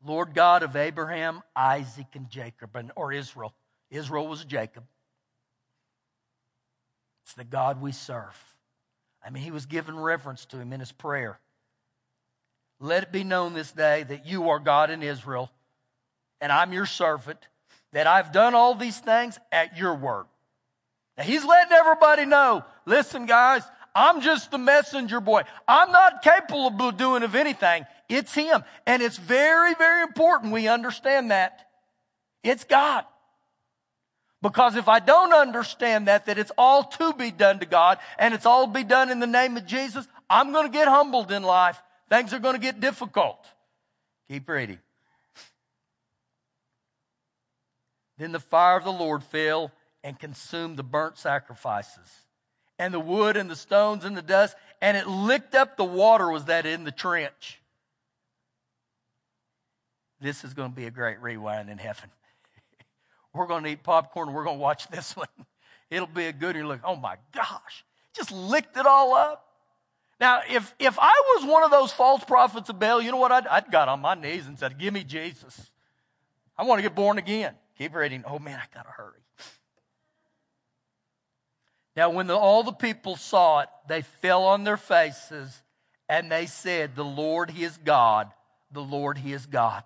Lord 0.06 0.34
God 0.34 0.64
of 0.64 0.76
Abraham, 0.76 1.42
Isaac, 1.56 2.08
and 2.14 2.30
Jacob, 2.30 2.76
and, 2.76 2.92
or 2.96 3.12
Israel. 3.12 3.54
Israel 3.90 4.28
was 4.28 4.46
Jacob. 4.46 4.84
It's 7.26 7.34
the 7.34 7.44
God 7.44 7.82
we 7.82 7.92
serve. 7.92 8.38
I 9.26 9.30
mean, 9.30 9.44
he 9.44 9.52
was 9.52 9.66
given 9.66 10.00
reverence 10.00 10.46
to 10.48 10.58
him 10.58 10.72
in 10.72 10.80
his 10.80 10.92
prayer. 10.92 11.40
Let 12.80 13.04
it 13.04 13.12
be 13.12 13.24
known 13.24 13.54
this 13.54 13.72
day 13.72 14.04
that 14.04 14.26
you 14.26 14.50
are 14.50 14.60
God 14.60 14.92
in 14.92 15.04
Israel, 15.04 15.52
and 16.40 16.52
I'm 16.52 16.72
your 16.72 16.86
servant, 16.86 17.40
that 17.92 18.08
I've 18.08 18.32
done 18.32 18.54
all 18.54 18.76
these 18.76 19.00
things 19.00 19.40
at 19.52 19.78
your 19.78 19.96
word. 19.96 20.28
Now, 21.18 21.24
he's 21.24 21.44
letting 21.44 21.74
everybody 21.74 22.26
know 22.26 22.64
listen, 22.86 23.26
guys, 23.26 23.64
I'm 23.96 24.22
just 24.22 24.52
the 24.52 24.58
messenger 24.58 25.20
boy. 25.20 25.44
I'm 25.68 25.92
not 25.92 26.22
capable 26.22 26.68
of 26.68 26.98
doing 26.98 27.24
of 27.24 27.36
anything. 27.36 27.86
It's 28.10 28.34
him. 28.34 28.64
And 28.86 29.02
it's 29.02 29.18
very, 29.18 29.74
very 29.76 30.04
important 30.04 30.54
we 30.54 30.68
understand 30.68 31.32
that. 31.32 31.68
It's 32.44 32.64
God. 32.64 33.06
Because 34.42 34.76
if 34.76 34.88
I 34.88 35.00
don't 35.00 35.34
understand 35.34 36.08
that, 36.08 36.28
that 36.28 36.38
it's 36.38 36.52
all 36.58 36.84
to 36.84 37.14
be 37.14 37.32
done 37.32 37.60
to 37.60 37.66
God 37.66 37.98
and 38.20 38.34
it's 38.34 38.46
all 38.46 38.68
be 38.68 38.84
done 38.84 39.10
in 39.10 39.20
the 39.20 39.28
name 39.28 39.58
of 39.58 39.66
Jesus, 39.66 40.08
I'm 40.30 40.52
going 40.52 40.68
to 40.68 40.72
get 40.72 40.88
humbled 40.88 41.32
in 41.32 41.44
life. 41.44 41.82
Things 42.10 42.34
are 42.34 42.40
going 42.40 42.56
to 42.56 42.62
get 42.62 42.80
difficult. 42.80 43.44
Keep 44.30 44.48
reading. 44.48 44.80
Then 48.18 48.32
the 48.32 48.40
fire 48.40 48.78
of 48.78 48.84
the 48.84 48.92
Lord 48.92 49.24
fell 49.24 49.72
and 50.04 50.20
consumed 50.20 50.78
the 50.78 50.84
burnt 50.84 51.18
sacrifices 51.18 52.27
and 52.80 52.94
the 52.94 53.00
wood 53.00 53.38
and 53.38 53.50
the 53.50 53.56
stones 53.56 54.06
and 54.06 54.16
the 54.16 54.22
dust, 54.22 54.56
and 54.82 54.96
it 54.96 55.08
licked 55.08 55.56
up 55.56 55.78
the 55.78 55.84
water 55.84 56.30
was 56.32 56.46
that 56.46 56.66
in 56.66 56.84
the 56.84 56.92
trench. 56.92 57.60
This 60.20 60.44
is 60.44 60.54
going 60.54 60.72
to 60.72 60.76
be 60.76 60.86
a 60.86 60.92
great 60.92 61.22
rewind 61.22 61.70
in 61.70 61.78
heaven. 61.78 62.10
We're 63.34 63.48
going 63.48 63.64
to 63.64 63.70
eat 63.70 63.84
popcorn 63.84 64.34
we're 64.34 64.44
going 64.44 64.58
to 64.58 64.62
watch 64.62 64.88
this 64.88 65.16
one. 65.16 65.28
It'll 65.92 66.08
be 66.08 66.26
a 66.26 66.34
good 66.34 66.56
one. 66.56 66.68
Look, 66.68 66.82
oh 66.84 66.96
my 66.96 67.16
gosh, 67.34 67.86
just 68.16 68.32
licked 68.32 68.78
it 68.78 68.86
all 68.86 69.14
up. 69.14 69.44
Now, 70.20 70.42
if, 70.50 70.74
if 70.80 70.98
I 71.00 71.22
was 71.36 71.46
one 71.46 71.64
of 71.64 71.70
those 71.70 71.92
false 71.92 72.24
prophets 72.24 72.70
of 72.70 72.80
Baal, 72.80 73.00
you 73.00 73.12
know 73.12 73.18
what? 73.18 73.32
I'd, 73.32 73.46
I'd 73.46 73.72
got 73.72 73.88
on 73.88 74.02
my 74.02 74.16
knees 74.16 74.48
and 74.48 74.58
said, 74.58 74.80
Give 74.80 74.94
me 74.94 75.04
Jesus. 75.04 75.70
I 76.58 76.64
want 76.64 76.80
to 76.80 76.82
get 76.82 76.96
born 76.96 77.20
again. 77.20 77.54
Keep 77.78 77.94
reading. 77.94 78.24
Oh 78.26 78.40
man, 78.40 78.60
I 78.60 78.76
got 78.76 78.84
to 78.84 78.92
hurry. 78.92 79.22
Now, 81.98 82.12
when 82.12 82.28
the, 82.28 82.38
all 82.38 82.62
the 82.62 82.72
people 82.72 83.16
saw 83.16 83.62
it, 83.62 83.70
they 83.88 84.04
fell 84.04 84.44
on 84.44 84.64
their 84.64 84.78
faces 84.78 85.64
and 86.08 86.32
they 86.32 86.46
said, 86.46 86.96
The 86.96 87.04
Lord, 87.04 87.50
He 87.50 87.64
is 87.64 87.76
God. 87.78 88.32
The 88.72 88.84
Lord, 88.84 89.18
He 89.18 89.34
is 89.34 89.48
God. 89.48 89.84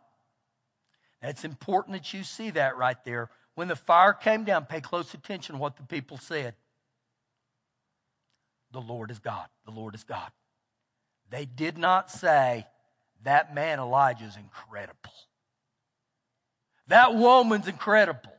It's 1.21 1.45
important 1.45 1.95
that 1.95 2.13
you 2.13 2.25
see 2.25 2.49
that 2.49 2.75
right 2.75 2.97
there. 3.05 3.29
When 3.55 3.69
the 3.69 3.77
fire 3.77 4.11
came 4.11 4.43
down, 4.43 4.65
pay 4.65 4.81
close 4.81 5.13
attention 5.13 5.55
to 5.55 5.61
what 5.61 5.77
the 5.77 5.83
people 5.83 6.17
said. 6.17 6.53
The 8.73 8.81
Lord 8.81 9.09
is 9.09 9.19
God. 9.19 9.47
The 9.63 9.71
Lord 9.71 9.95
is 9.95 10.03
God. 10.03 10.31
They 11.29 11.45
did 11.45 11.77
not 11.77 12.11
say, 12.11 12.65
that 13.23 13.55
man 13.55 13.79
Elijah 13.79 14.25
is 14.25 14.35
incredible. 14.35 15.13
That 16.87 17.15
woman's 17.15 17.69
incredible. 17.69 18.33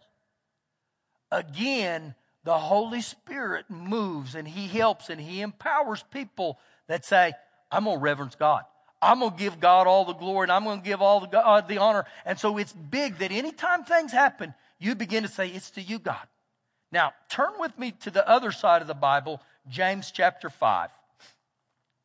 Again, 1.31 2.15
the 2.45 2.59
Holy 2.59 3.01
Spirit 3.01 3.67
moves 3.69 4.35
and 4.35 4.47
He 4.47 4.67
helps 4.67 5.11
and 5.11 5.21
He 5.21 5.41
empowers 5.41 6.05
people 6.11 6.59
that 6.89 7.05
say, 7.05 7.33
I'm 7.71 7.85
going 7.85 7.99
to 7.99 8.03
reverence 8.03 8.35
God. 8.35 8.65
I'm 9.01 9.21
going 9.21 9.33
to 9.33 9.37
give 9.37 9.59
God 9.59 9.87
all 9.87 10.05
the 10.05 10.13
glory 10.13 10.45
and 10.45 10.53
I'm 10.53 10.65
going 10.65 10.81
to 10.81 10.85
give 10.85 11.03
all 11.03 11.21
the, 11.21 11.27
God, 11.27 11.45
uh, 11.45 11.67
the 11.67 11.79
honor. 11.79 12.05
And 12.25 12.39
so 12.39 12.59
it's 12.59 12.73
big 12.73 13.19
that 13.19 13.33
anytime 13.33 13.85
things 13.85 14.13
happen, 14.13 14.55
you 14.79 14.95
begin 14.95 15.23
to 15.23 15.29
say, 15.29 15.49
It's 15.49 15.71
to 15.73 15.81
you, 15.81 15.99
God. 15.99 16.27
Now, 16.93 17.15
turn 17.29 17.53
with 17.59 17.79
me 17.79 17.93
to 18.03 18.11
the 18.11 18.29
other 18.29 18.53
side 18.53 18.83
of 18.83 18.89
the 18.89 18.95
Bible, 18.95 19.41
James 19.69 20.11
chapter 20.11 20.51
5. 20.51 20.91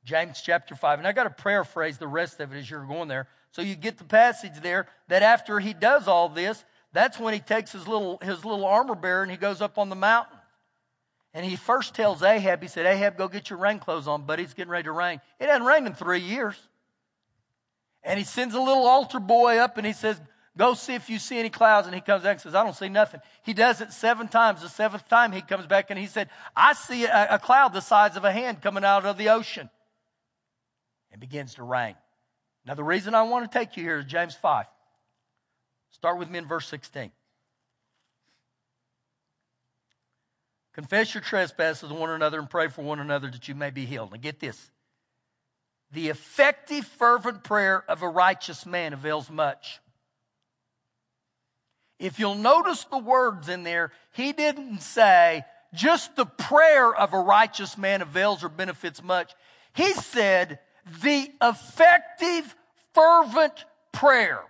James 0.06 0.42
chapter 0.42 0.74
5. 0.74 1.00
And 1.00 1.08
I 1.08 1.12
got 1.12 1.26
to 1.26 1.30
paraphrase 1.30 1.98
the 1.98 2.08
rest 2.08 2.40
of 2.40 2.54
it 2.54 2.58
as 2.58 2.70
you're 2.70 2.86
going 2.86 3.10
there. 3.10 3.28
So 3.52 3.62
you 3.62 3.76
get 3.76 3.98
the 3.98 4.06
passage 4.06 4.62
there 4.62 4.88
that 5.10 5.24
after 5.24 5.60
he 5.60 5.74
does 5.74 6.08
all 6.08 6.30
this, 6.30 6.64
that's 6.98 7.20
when 7.20 7.36
he 7.36 7.40
takes 7.40 7.72
his 7.72 7.88
little, 7.88 8.18
his 8.24 8.44
little 8.44 8.66
armor 8.66 8.96
bearer 8.96 9.22
and 9.22 9.30
he 9.30 9.38
goes 9.38 9.62
up 9.62 9.78
on 9.78 9.90
the 9.90 9.96
mountain. 9.96 10.36
And 11.32 11.46
he 11.46 11.56
first 11.56 11.94
tells 11.94 12.24
Ahab, 12.24 12.64
he 12.64 12.68
said, 12.68 12.88
Ahab, 12.88 13.18
go 13.18 13.28
get 13.28 13.52
your 13.52 13.60
rain 13.60 13.78
clothes 13.78 14.08
on, 14.08 14.24
buddy. 14.24 14.42
It's 14.42 14.56
getting 14.56 14.72
ready 14.72 14.86
to 14.86 14.92
rain. 14.92 15.22
It 15.40 15.48
hadn't 15.48 15.68
rained 15.68 15.86
in 15.86 15.94
three 15.94 16.22
years. 16.22 16.56
And 18.02 18.18
he 18.18 18.26
sends 18.26 18.56
a 18.56 18.60
little 18.60 18.88
altar 18.88 19.20
boy 19.20 19.58
up 19.58 19.78
and 19.78 19.86
he 19.86 19.94
says, 19.94 20.20
Go 20.58 20.74
see 20.74 20.96
if 20.96 21.08
you 21.08 21.20
see 21.20 21.38
any 21.38 21.52
clouds. 21.52 21.86
And 21.86 21.94
he 21.94 22.02
comes 22.02 22.24
back 22.24 22.32
and 22.32 22.42
says, 22.42 22.56
I 22.56 22.64
don't 22.64 22.76
see 22.76 22.90
nothing. 22.90 23.22
He 23.44 23.54
does 23.54 23.80
it 23.80 23.92
seven 23.92 24.28
times. 24.28 24.64
The 24.64 24.70
seventh 24.70 25.08
time 25.08 25.32
he 25.32 25.42
comes 25.42 25.68
back 25.68 25.92
and 25.92 26.00
he 26.00 26.08
said, 26.08 26.30
I 26.56 26.74
see 26.74 27.06
a, 27.06 27.36
a 27.36 27.38
cloud 27.38 27.74
the 27.74 27.82
size 27.82 28.18
of 28.18 28.26
a 28.26 28.32
hand 28.32 28.64
coming 28.64 28.84
out 28.84 29.06
of 29.06 29.20
the 29.20 29.30
ocean. 29.30 29.70
And 31.12 31.22
begins 31.22 31.54
to 31.56 31.64
rain. 31.64 31.94
Now, 32.66 32.74
the 32.74 32.84
reason 32.84 33.14
I 33.14 33.22
want 33.22 33.50
to 33.50 33.60
take 33.60 33.78
you 33.78 33.84
here 33.84 34.00
is 34.00 34.06
James 34.06 34.34
5. 34.34 34.66
Start 35.98 36.18
with 36.18 36.30
me 36.30 36.40
in 36.40 36.46
verse 36.46 36.68
16. 36.68 37.12
Confess 40.74 41.16
your 41.16 41.22
trespasses 41.22 41.90
to 41.90 41.96
one 41.96 42.12
another 42.12 42.38
and 42.38 42.50
pray 42.50 42.68
for 42.68 42.84
one 42.84 43.00
another 43.00 43.32
that 43.32 43.48
you 43.48 43.56
may 43.56 43.72
be 43.72 43.86
healed. 43.86 44.12
Now, 44.12 44.18
get 44.18 44.40
this. 44.40 44.70
The 45.92 46.10
effective, 46.10 46.86
fervent 46.86 47.44
prayer 47.44 47.84
of 47.90 48.04
a 48.04 48.10
righteous 48.10 48.66
man 48.66 48.94
avails 48.94 49.30
much. 49.30 49.80
If 51.98 52.20
you'll 52.20 52.36
notice 52.36 52.84
the 52.84 53.00
words 53.00 53.50
in 53.50 53.64
there, 53.64 53.92
he 54.12 54.34
didn't 54.34 54.82
say 54.82 55.46
just 55.74 56.16
the 56.16 56.26
prayer 56.26 56.94
of 56.94 57.14
a 57.14 57.20
righteous 57.20 57.76
man 57.76 58.04
avails 58.04 58.44
or 58.44 58.50
benefits 58.50 59.02
much. 59.02 59.34
He 59.74 59.94
said 59.94 60.60
the 61.02 61.32
effective, 61.42 62.56
fervent 62.94 63.66
prayer. 63.92 64.44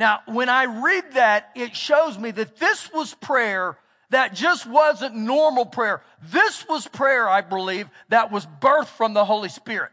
Now, 0.00 0.20
when 0.24 0.48
I 0.48 0.64
read 0.64 1.12
that, 1.12 1.50
it 1.54 1.76
shows 1.76 2.18
me 2.18 2.30
that 2.30 2.56
this 2.56 2.90
was 2.90 3.12
prayer 3.12 3.76
that 4.08 4.34
just 4.34 4.64
wasn't 4.64 5.14
normal 5.14 5.66
prayer. 5.66 6.02
This 6.22 6.66
was 6.66 6.88
prayer, 6.88 7.28
I 7.28 7.42
believe, 7.42 7.86
that 8.08 8.32
was 8.32 8.46
birthed 8.46 8.86
from 8.86 9.12
the 9.12 9.26
Holy 9.26 9.50
Spirit. 9.50 9.92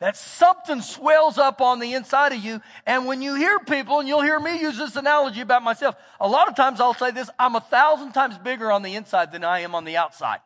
That 0.00 0.16
something 0.16 0.80
swells 0.80 1.38
up 1.38 1.60
on 1.60 1.78
the 1.78 1.92
inside 1.92 2.32
of 2.32 2.44
you. 2.44 2.60
And 2.84 3.06
when 3.06 3.22
you 3.22 3.36
hear 3.36 3.60
people, 3.60 4.00
and 4.00 4.08
you'll 4.08 4.22
hear 4.22 4.40
me 4.40 4.60
use 4.60 4.76
this 4.76 4.96
analogy 4.96 5.40
about 5.40 5.62
myself, 5.62 5.94
a 6.18 6.26
lot 6.26 6.48
of 6.48 6.56
times 6.56 6.80
I'll 6.80 6.92
say 6.92 7.12
this 7.12 7.30
I'm 7.38 7.54
a 7.54 7.60
thousand 7.60 8.10
times 8.10 8.36
bigger 8.38 8.72
on 8.72 8.82
the 8.82 8.96
inside 8.96 9.30
than 9.30 9.44
I 9.44 9.60
am 9.60 9.76
on 9.76 9.84
the 9.84 9.96
outside. 9.96 10.40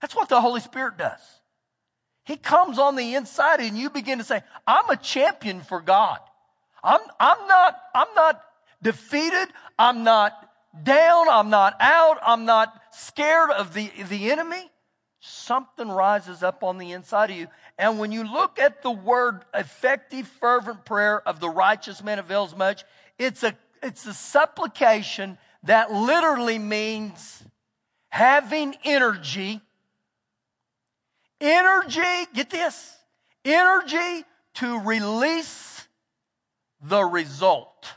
That's 0.00 0.16
what 0.16 0.28
the 0.28 0.40
Holy 0.40 0.60
Spirit 0.60 0.98
does. 0.98 1.20
He 2.24 2.36
comes 2.36 2.80
on 2.80 2.96
the 2.96 3.14
inside 3.14 3.60
and 3.60 3.78
you 3.78 3.88
begin 3.88 4.18
to 4.18 4.24
say, 4.24 4.42
I'm 4.66 4.90
a 4.90 4.96
champion 4.96 5.60
for 5.60 5.80
God. 5.80 6.18
I'm, 6.82 7.00
I'm 7.18 7.46
not, 7.48 7.78
I'm 7.94 8.14
not 8.14 8.42
defeated. 8.82 9.48
I'm 9.78 10.04
not 10.04 10.32
down. 10.82 11.28
I'm 11.28 11.50
not 11.50 11.76
out. 11.80 12.18
I'm 12.24 12.44
not 12.44 12.80
scared 12.92 13.50
of 13.50 13.74
the, 13.74 13.90
the 14.08 14.30
enemy. 14.30 14.70
Something 15.20 15.88
rises 15.88 16.42
up 16.42 16.62
on 16.62 16.78
the 16.78 16.92
inside 16.92 17.30
of 17.30 17.36
you. 17.36 17.48
And 17.78 17.98
when 17.98 18.12
you 18.12 18.24
look 18.24 18.58
at 18.58 18.82
the 18.82 18.90
word 18.90 19.44
effective, 19.52 20.28
fervent 20.40 20.84
prayer 20.84 21.26
of 21.26 21.40
the 21.40 21.48
righteous 21.48 22.02
man 22.02 22.18
avails 22.18 22.56
much, 22.56 22.84
it's 23.18 23.42
a, 23.42 23.56
it's 23.82 24.06
a 24.06 24.14
supplication 24.14 25.38
that 25.64 25.92
literally 25.92 26.58
means 26.58 27.42
having 28.10 28.76
energy. 28.84 29.60
Energy, 31.40 32.26
get 32.34 32.50
this, 32.50 32.96
energy 33.44 34.24
to 34.54 34.80
release 34.80 35.67
the 36.82 37.02
result. 37.02 37.92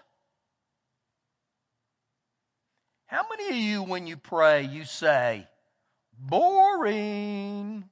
How 3.06 3.26
many 3.30 3.50
of 3.50 3.56
you, 3.56 3.84
when 3.84 4.08
you 4.08 4.17
pray, 4.17 4.63
you 4.63 4.86
say, 4.86 5.48
boring? 6.17 7.84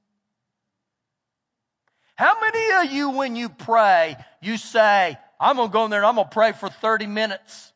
How 2.16 2.40
many 2.40 2.86
of 2.88 2.94
you, 2.94 3.10
when 3.12 3.36
you 3.36 3.50
pray, 3.50 4.16
you 4.42 4.58
say, 4.58 5.18
I'm 5.40 5.58
going 5.58 5.70
to 5.70 5.74
go 5.74 5.86
in 5.86 5.92
there 5.92 6.00
and 6.00 6.08
I'm 6.08 6.16
going 6.16 6.28
to 6.28 6.34
pray 6.34 6.54
for 6.54 6.70
30 6.70 7.08
minutes? 7.08 7.74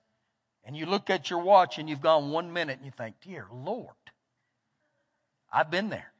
And 0.65 0.75
you 0.75 0.85
look 0.85 1.09
at 1.09 1.29
your 1.29 1.39
watch 1.39 1.77
and 1.77 1.89
you've 1.89 2.01
gone 2.01 2.31
one 2.31 2.53
minute 2.53 2.77
and 2.77 2.85
you 2.85 2.91
think, 2.91 3.15
Dear 3.21 3.47
Lord, 3.51 3.89
I've 5.51 5.69
been 5.69 5.89
there. 5.89 6.13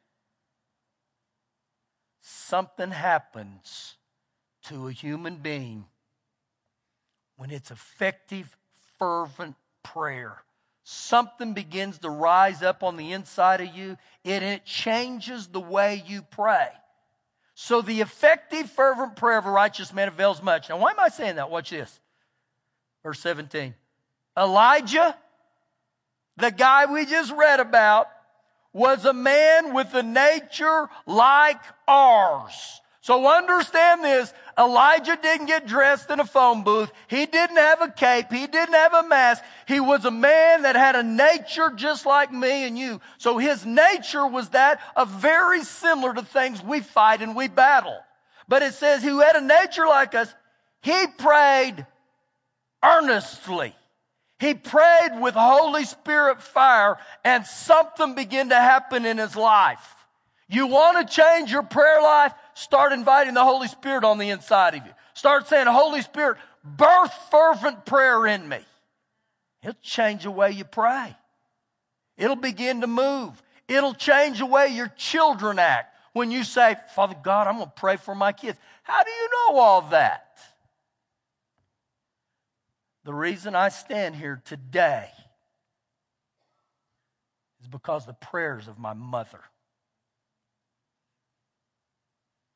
Something 2.20 2.92
happens 2.92 3.96
to 4.66 4.88
a 4.88 4.92
human 4.92 5.38
being 5.38 5.86
when 7.36 7.52
it's 7.52 7.72
effective, 7.72 8.56
fervent 8.98 9.56
prayer 9.84 10.44
something 10.84 11.54
begins 11.54 11.98
to 12.00 12.10
rise 12.10 12.62
up 12.62 12.84
on 12.84 12.98
the 12.98 13.14
inside 13.14 13.62
of 13.62 13.74
you 13.74 13.98
and 14.26 14.44
it 14.44 14.66
changes 14.66 15.48
the 15.48 15.60
way 15.60 16.04
you 16.06 16.22
pray. 16.22 16.68
So 17.56 17.82
the 17.82 18.02
effective, 18.02 18.70
fervent 18.70 19.16
prayer 19.16 19.38
of 19.38 19.46
a 19.46 19.52
righteous 19.52 19.94
man 19.94 20.08
avails 20.08 20.42
much. 20.42 20.70
Now, 20.70 20.78
why 20.78 20.92
am 20.92 21.00
I 21.00 21.10
saying 21.10 21.36
that? 21.36 21.50
Watch 21.50 21.70
this. 21.70 22.00
Verse 23.04 23.20
17. 23.20 23.74
Elijah, 24.38 25.16
the 26.38 26.52
guy 26.52 26.92
we 26.92 27.06
just 27.06 27.32
read 27.32 27.60
about, 27.60 28.08
was 28.74 29.06
a 29.06 29.14
man 29.14 29.74
with 29.74 29.94
a 29.94 30.02
nature 30.02 30.90
like 31.06 31.62
ours. 31.88 32.82
So 33.04 33.28
understand 33.28 34.02
this. 34.02 34.34
Elijah 34.58 35.20
didn't 35.22 35.48
get 35.48 35.68
dressed 35.68 36.10
in 36.10 36.22
a 36.22 36.26
phone 36.26 36.64
booth. 36.64 36.90
He 37.10 37.26
didn't 37.26 37.58
have 37.58 37.82
a 37.82 37.90
cape. 37.90 38.32
He 38.32 38.48
didn't 38.48 38.76
have 38.76 38.94
a 38.94 39.06
mask. 39.06 39.44
He 39.68 39.82
was 39.82 40.06
a 40.06 40.12
man 40.12 40.62
that 40.62 40.78
had 40.78 40.96
a 40.96 41.04
nature 41.04 41.70
just 41.76 42.06
like 42.06 42.32
me 42.32 42.66
and 42.66 42.80
you. 42.80 43.02
So 43.18 43.38
his 43.38 43.66
nature 43.66 44.26
was 44.26 44.50
that 44.50 44.80
of 44.96 45.10
very 45.10 45.66
similar 45.66 46.14
to 46.14 46.22
things 46.22 46.64
we 46.64 46.80
fight 46.80 47.22
and 47.22 47.36
we 47.36 47.50
battle. 47.50 48.00
But 48.48 48.62
it 48.62 48.74
says 48.74 49.04
who 49.04 49.20
had 49.20 49.36
a 49.36 49.42
nature 49.42 49.86
like 49.86 50.16
us, 50.16 50.34
he 50.82 51.08
prayed 51.18 51.86
earnestly. 52.82 53.76
He 54.40 54.54
prayed 54.54 55.20
with 55.20 55.36
Holy 55.36 55.84
Spirit 55.84 56.42
fire 56.42 56.98
and 57.26 57.46
something 57.46 58.16
began 58.16 58.48
to 58.48 58.56
happen 58.56 59.06
in 59.06 59.18
his 59.18 59.36
life. 59.36 59.94
You 60.48 60.68
want 60.68 61.06
to 61.06 61.14
change 61.14 61.52
your 61.52 61.64
prayer 61.64 62.02
life? 62.02 62.34
Start 62.54 62.94
inviting 62.94 63.34
the 63.34 63.44
Holy 63.44 63.68
Spirit 63.68 64.04
on 64.04 64.18
the 64.18 64.30
inside 64.30 64.76
of 64.76 64.86
you. 64.86 64.92
Start 65.14 65.48
saying, 65.48 65.68
Holy 65.68 66.02
Spirit, 66.02 66.38
birth 66.64 67.14
fervent 67.32 67.86
prayer 67.86 68.26
in 68.28 68.48
me. 68.48 68.60
It'll 69.62 69.76
change 69.82 70.24
the 70.24 70.32
way 70.32 70.52
you 70.52 70.64
pray. 70.64 71.16
It'll 72.18 72.36
begin 72.36 72.82
to 72.82 72.88
move. 72.88 73.42
It'll 73.68 73.94
change 73.94 74.40
the 74.40 74.46
way 74.46 74.68
your 74.68 74.90
children 74.98 75.60
act. 75.60 75.96
When 76.14 76.30
you 76.30 76.44
say, 76.44 76.76
Father 76.96 77.16
God, 77.24 77.48
I'm 77.48 77.56
going 77.56 77.68
to 77.68 77.74
pray 77.76 77.98
for 77.98 78.14
my 78.14 78.34
kids. 78.34 78.60
How 78.84 79.04
do 79.04 79.10
you 79.10 79.30
know 79.30 79.60
all 79.60 79.82
that? 79.90 80.38
The 83.04 83.14
reason 83.14 83.56
I 83.56 83.70
stand 83.70 84.16
here 84.16 84.42
today 84.46 85.10
is 87.62 87.68
because 87.68 88.06
the 88.06 88.14
prayers 88.14 88.68
of 88.68 88.78
my 88.78 88.94
mother. 88.94 89.42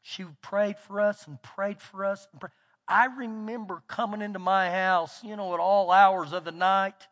She 0.10 0.24
prayed 0.42 0.78
for 0.78 1.02
us 1.02 1.28
and 1.28 1.42
prayed 1.42 1.82
for 1.82 2.06
us. 2.06 2.30
Prayed. 2.40 2.54
I 2.88 3.08
remember 3.08 3.84
coming 3.90 4.22
into 4.22 4.40
my 4.40 4.70
house, 4.70 5.22
you 5.22 5.36
know, 5.36 5.54
at 5.54 5.60
all 5.60 5.92
hours 5.92 6.32
of 6.32 6.46
the 6.46 6.54
night, 6.54 7.10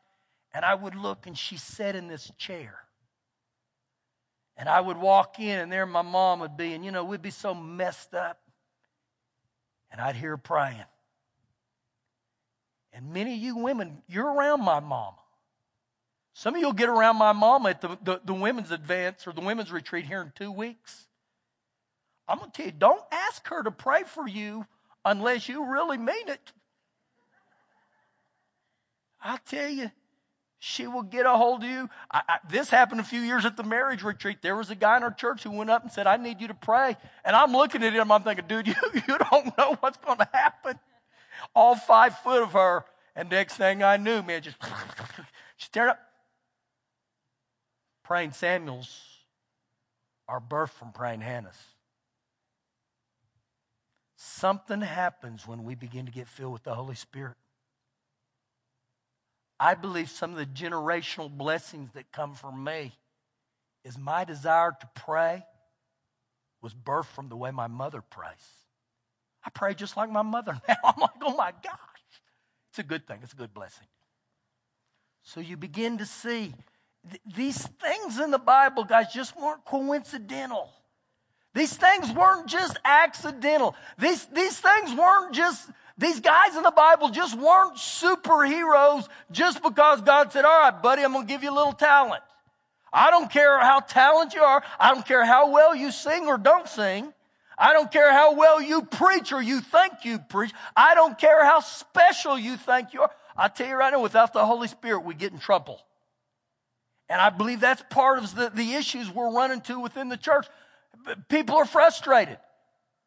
and 0.53 0.63
I 0.63 0.75
would 0.75 0.95
look 0.95 1.27
and 1.27 1.37
she 1.37 1.57
sat 1.57 1.97
in 1.97 2.07
this 2.07 2.31
chair. 2.37 2.79
And 4.55 4.69
I 4.69 4.79
would 4.79 4.95
walk 4.95 5.41
in, 5.41 5.59
and 5.59 5.69
there 5.69 5.85
my 5.85 6.03
mom 6.03 6.39
would 6.39 6.55
be, 6.55 6.71
and 6.71 6.85
you 6.85 6.91
know, 6.91 7.03
we'd 7.03 7.21
be 7.21 7.31
so 7.31 7.53
messed 7.53 8.13
up. 8.13 8.39
And 9.91 9.99
I'd 9.99 10.15
hear 10.15 10.29
her 10.29 10.37
praying. 10.37 10.85
And 12.93 13.11
many 13.11 13.33
of 13.33 13.39
you 13.39 13.57
women, 13.57 14.03
you're 14.07 14.33
around 14.33 14.63
my 14.63 14.79
mama. 14.79 15.17
Some 16.33 16.55
of 16.55 16.61
you 16.61 16.67
will 16.67 16.73
get 16.73 16.87
around 16.87 17.17
my 17.17 17.33
mama 17.33 17.71
at 17.71 17.81
the, 17.81 17.97
the, 18.01 18.21
the 18.23 18.33
women's 18.33 18.71
advance 18.71 19.27
or 19.27 19.33
the 19.33 19.41
women's 19.41 19.69
retreat 19.69 20.05
here 20.05 20.21
in 20.21 20.31
two 20.33 20.49
weeks. 20.49 21.04
I'm 22.27 22.39
going 22.39 22.51
to 22.51 22.57
tell 22.57 22.65
you, 22.65 22.71
don't 22.71 23.03
ask 23.11 23.47
her 23.47 23.63
to 23.63 23.71
pray 23.71 24.03
for 24.03 24.27
you 24.27 24.65
unless 25.03 25.47
you 25.47 25.65
really 25.71 25.97
mean 25.97 26.27
it. 26.27 26.51
I 29.23 29.37
tell 29.45 29.69
you, 29.69 29.91
she 30.59 30.87
will 30.87 31.03
get 31.03 31.25
a 31.25 31.31
hold 31.31 31.63
of 31.63 31.69
you. 31.69 31.89
I, 32.11 32.21
I, 32.27 32.37
this 32.49 32.69
happened 32.69 32.99
a 32.99 33.03
few 33.03 33.21
years 33.21 33.45
at 33.45 33.57
the 33.57 33.63
marriage 33.63 34.03
retreat. 34.03 34.39
There 34.41 34.55
was 34.55 34.71
a 34.71 34.75
guy 34.75 34.97
in 34.97 35.03
our 35.03 35.11
church 35.11 35.43
who 35.43 35.51
went 35.51 35.69
up 35.69 35.83
and 35.83 35.91
said, 35.91 36.07
I 36.07 36.17
need 36.17 36.41
you 36.41 36.47
to 36.47 36.53
pray. 36.55 36.97
And 37.23 37.35
I'm 37.35 37.51
looking 37.51 37.83
at 37.83 37.93
him, 37.93 38.11
I'm 38.11 38.23
thinking, 38.23 38.45
dude, 38.47 38.67
you, 38.67 38.75
you 38.93 39.17
don't 39.31 39.55
know 39.57 39.77
what's 39.79 39.97
going 39.97 40.17
to 40.17 40.29
happen. 40.33 40.79
All 41.53 41.75
five 41.75 42.17
foot 42.19 42.41
of 42.41 42.53
her. 42.53 42.85
And 43.15 43.29
next 43.29 43.57
thing 43.57 43.83
I 43.83 43.97
knew, 43.97 44.23
man, 44.23 44.41
just 44.41 44.57
she 45.57 45.65
stared 45.67 45.89
up. 45.89 45.99
Praying 48.03 48.31
Samuels 48.31 49.01
are 50.27 50.41
birthed 50.41 50.69
from 50.71 50.91
praying 50.91 51.21
Hannah's. 51.21 51.57
Something 54.27 54.81
happens 54.81 55.47
when 55.47 55.63
we 55.63 55.75
begin 55.75 56.07
to 56.07 56.11
get 56.11 56.27
filled 56.27 56.53
with 56.53 56.63
the 56.63 56.73
Holy 56.73 56.95
Spirit. 56.95 57.35
I 59.59 59.75
believe 59.75 60.09
some 60.09 60.31
of 60.31 60.37
the 60.37 60.47
generational 60.47 61.29
blessings 61.29 61.91
that 61.91 62.11
come 62.11 62.33
from 62.33 62.63
me 62.63 62.93
is 63.83 63.99
my 63.99 64.23
desire 64.23 64.75
to 64.81 64.89
pray 64.95 65.45
was 66.59 66.73
birthed 66.73 67.05
from 67.05 67.29
the 67.29 67.35
way 67.35 67.51
my 67.51 67.67
mother 67.67 68.01
prays. 68.01 68.31
I 69.45 69.51
pray 69.51 69.75
just 69.75 69.95
like 69.95 70.09
my 70.09 70.23
mother 70.23 70.59
now. 70.67 70.75
I'm 70.83 70.99
like, 70.99 71.11
oh 71.21 71.35
my 71.35 71.51
gosh. 71.63 71.77
It's 72.71 72.79
a 72.79 72.83
good 72.83 73.05
thing, 73.05 73.19
it's 73.21 73.33
a 73.33 73.37
good 73.37 73.53
blessing. 73.53 73.85
So 75.21 75.39
you 75.39 75.55
begin 75.55 75.99
to 75.99 76.05
see 76.05 76.55
th- 77.07 77.21
these 77.35 77.61
things 77.61 78.19
in 78.19 78.31
the 78.31 78.39
Bible, 78.39 78.85
guys, 78.85 79.13
just 79.13 79.39
weren't 79.39 79.63
coincidental. 79.65 80.71
These 81.55 81.77
things 81.77 82.11
weren't 82.11 82.47
just 82.47 82.77
accidental. 82.83 83.75
These, 83.97 84.25
these 84.27 84.59
things 84.59 84.93
weren't 84.93 85.33
just, 85.33 85.69
these 85.97 86.19
guys 86.19 86.55
in 86.57 86.63
the 86.63 86.71
Bible 86.71 87.09
just 87.09 87.39
weren't 87.39 87.77
superheroes 87.77 89.07
just 89.31 89.63
because 89.63 90.01
God 90.01 90.33
said, 90.33 90.43
all 90.43 90.59
right, 90.59 90.83
buddy, 90.83 91.03
I'm 91.03 91.13
going 91.13 91.25
to 91.25 91.33
give 91.33 91.43
you 91.43 91.51
a 91.51 91.55
little 91.55 91.71
talent. 91.71 92.21
I 92.91 93.09
don't 93.09 93.31
care 93.31 93.57
how 93.59 93.79
talented 93.79 94.35
you 94.35 94.41
are. 94.41 94.63
I 94.77 94.93
don't 94.93 95.05
care 95.05 95.25
how 95.25 95.51
well 95.51 95.73
you 95.73 95.91
sing 95.91 96.27
or 96.27 96.37
don't 96.37 96.67
sing. 96.67 97.13
I 97.57 97.71
don't 97.71 97.89
care 97.89 98.11
how 98.11 98.35
well 98.35 98.61
you 98.61 98.81
preach 98.81 99.31
or 99.31 99.41
you 99.41 99.61
think 99.61 100.03
you 100.03 100.19
preach. 100.19 100.51
I 100.75 100.93
don't 100.93 101.17
care 101.17 101.45
how 101.45 101.61
special 101.61 102.37
you 102.37 102.57
think 102.57 102.93
you 102.93 103.01
are. 103.01 103.11
I 103.37 103.47
tell 103.47 103.67
you 103.67 103.75
right 103.75 103.93
now, 103.93 104.01
without 104.01 104.33
the 104.33 104.45
Holy 104.45 104.67
Spirit, 104.67 105.05
we 105.05 105.13
get 105.13 105.31
in 105.31 105.39
trouble. 105.39 105.79
And 107.07 107.21
I 107.21 107.29
believe 107.29 107.61
that's 107.61 107.83
part 107.89 108.17
of 108.17 108.35
the, 108.35 108.49
the 108.53 108.73
issues 108.73 109.09
we're 109.09 109.33
running 109.33 109.61
to 109.61 109.79
within 109.79 110.09
the 110.09 110.17
church. 110.17 110.47
People 111.29 111.55
are 111.55 111.65
frustrated. 111.65 112.37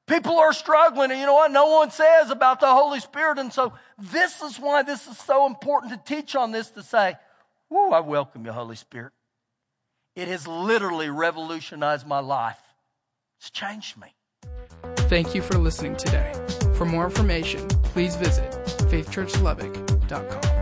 People 0.06 0.38
are 0.38 0.54
struggling, 0.54 1.10
and 1.10 1.20
you 1.20 1.26
know 1.26 1.34
what? 1.34 1.50
No 1.50 1.66
one 1.66 1.90
says 1.90 2.30
about 2.30 2.60
the 2.60 2.66
Holy 2.66 2.98
Spirit. 2.98 3.38
And 3.38 3.52
so, 3.52 3.74
this 3.98 4.40
is 4.40 4.58
why 4.58 4.82
this 4.82 5.06
is 5.06 5.18
so 5.18 5.46
important 5.46 5.92
to 5.92 6.14
teach 6.14 6.34
on 6.34 6.50
this 6.50 6.70
to 6.70 6.82
say, 6.82 7.16
Whoa, 7.68 7.90
I 7.90 8.00
welcome 8.00 8.46
you, 8.46 8.52
Holy 8.52 8.76
Spirit. 8.76 9.12
It 10.16 10.28
has 10.28 10.48
literally 10.48 11.10
revolutionized 11.10 12.06
my 12.06 12.20
life, 12.20 12.58
it's 13.38 13.50
changed 13.50 13.98
me. 13.98 14.14
Thank 15.08 15.34
you 15.34 15.42
for 15.42 15.58
listening 15.58 15.96
today. 15.96 16.32
For 16.74 16.84
more 16.84 17.04
information, 17.04 17.66
please 17.68 18.16
visit 18.16 18.50
faithchurchlubbock.com. 18.90 20.57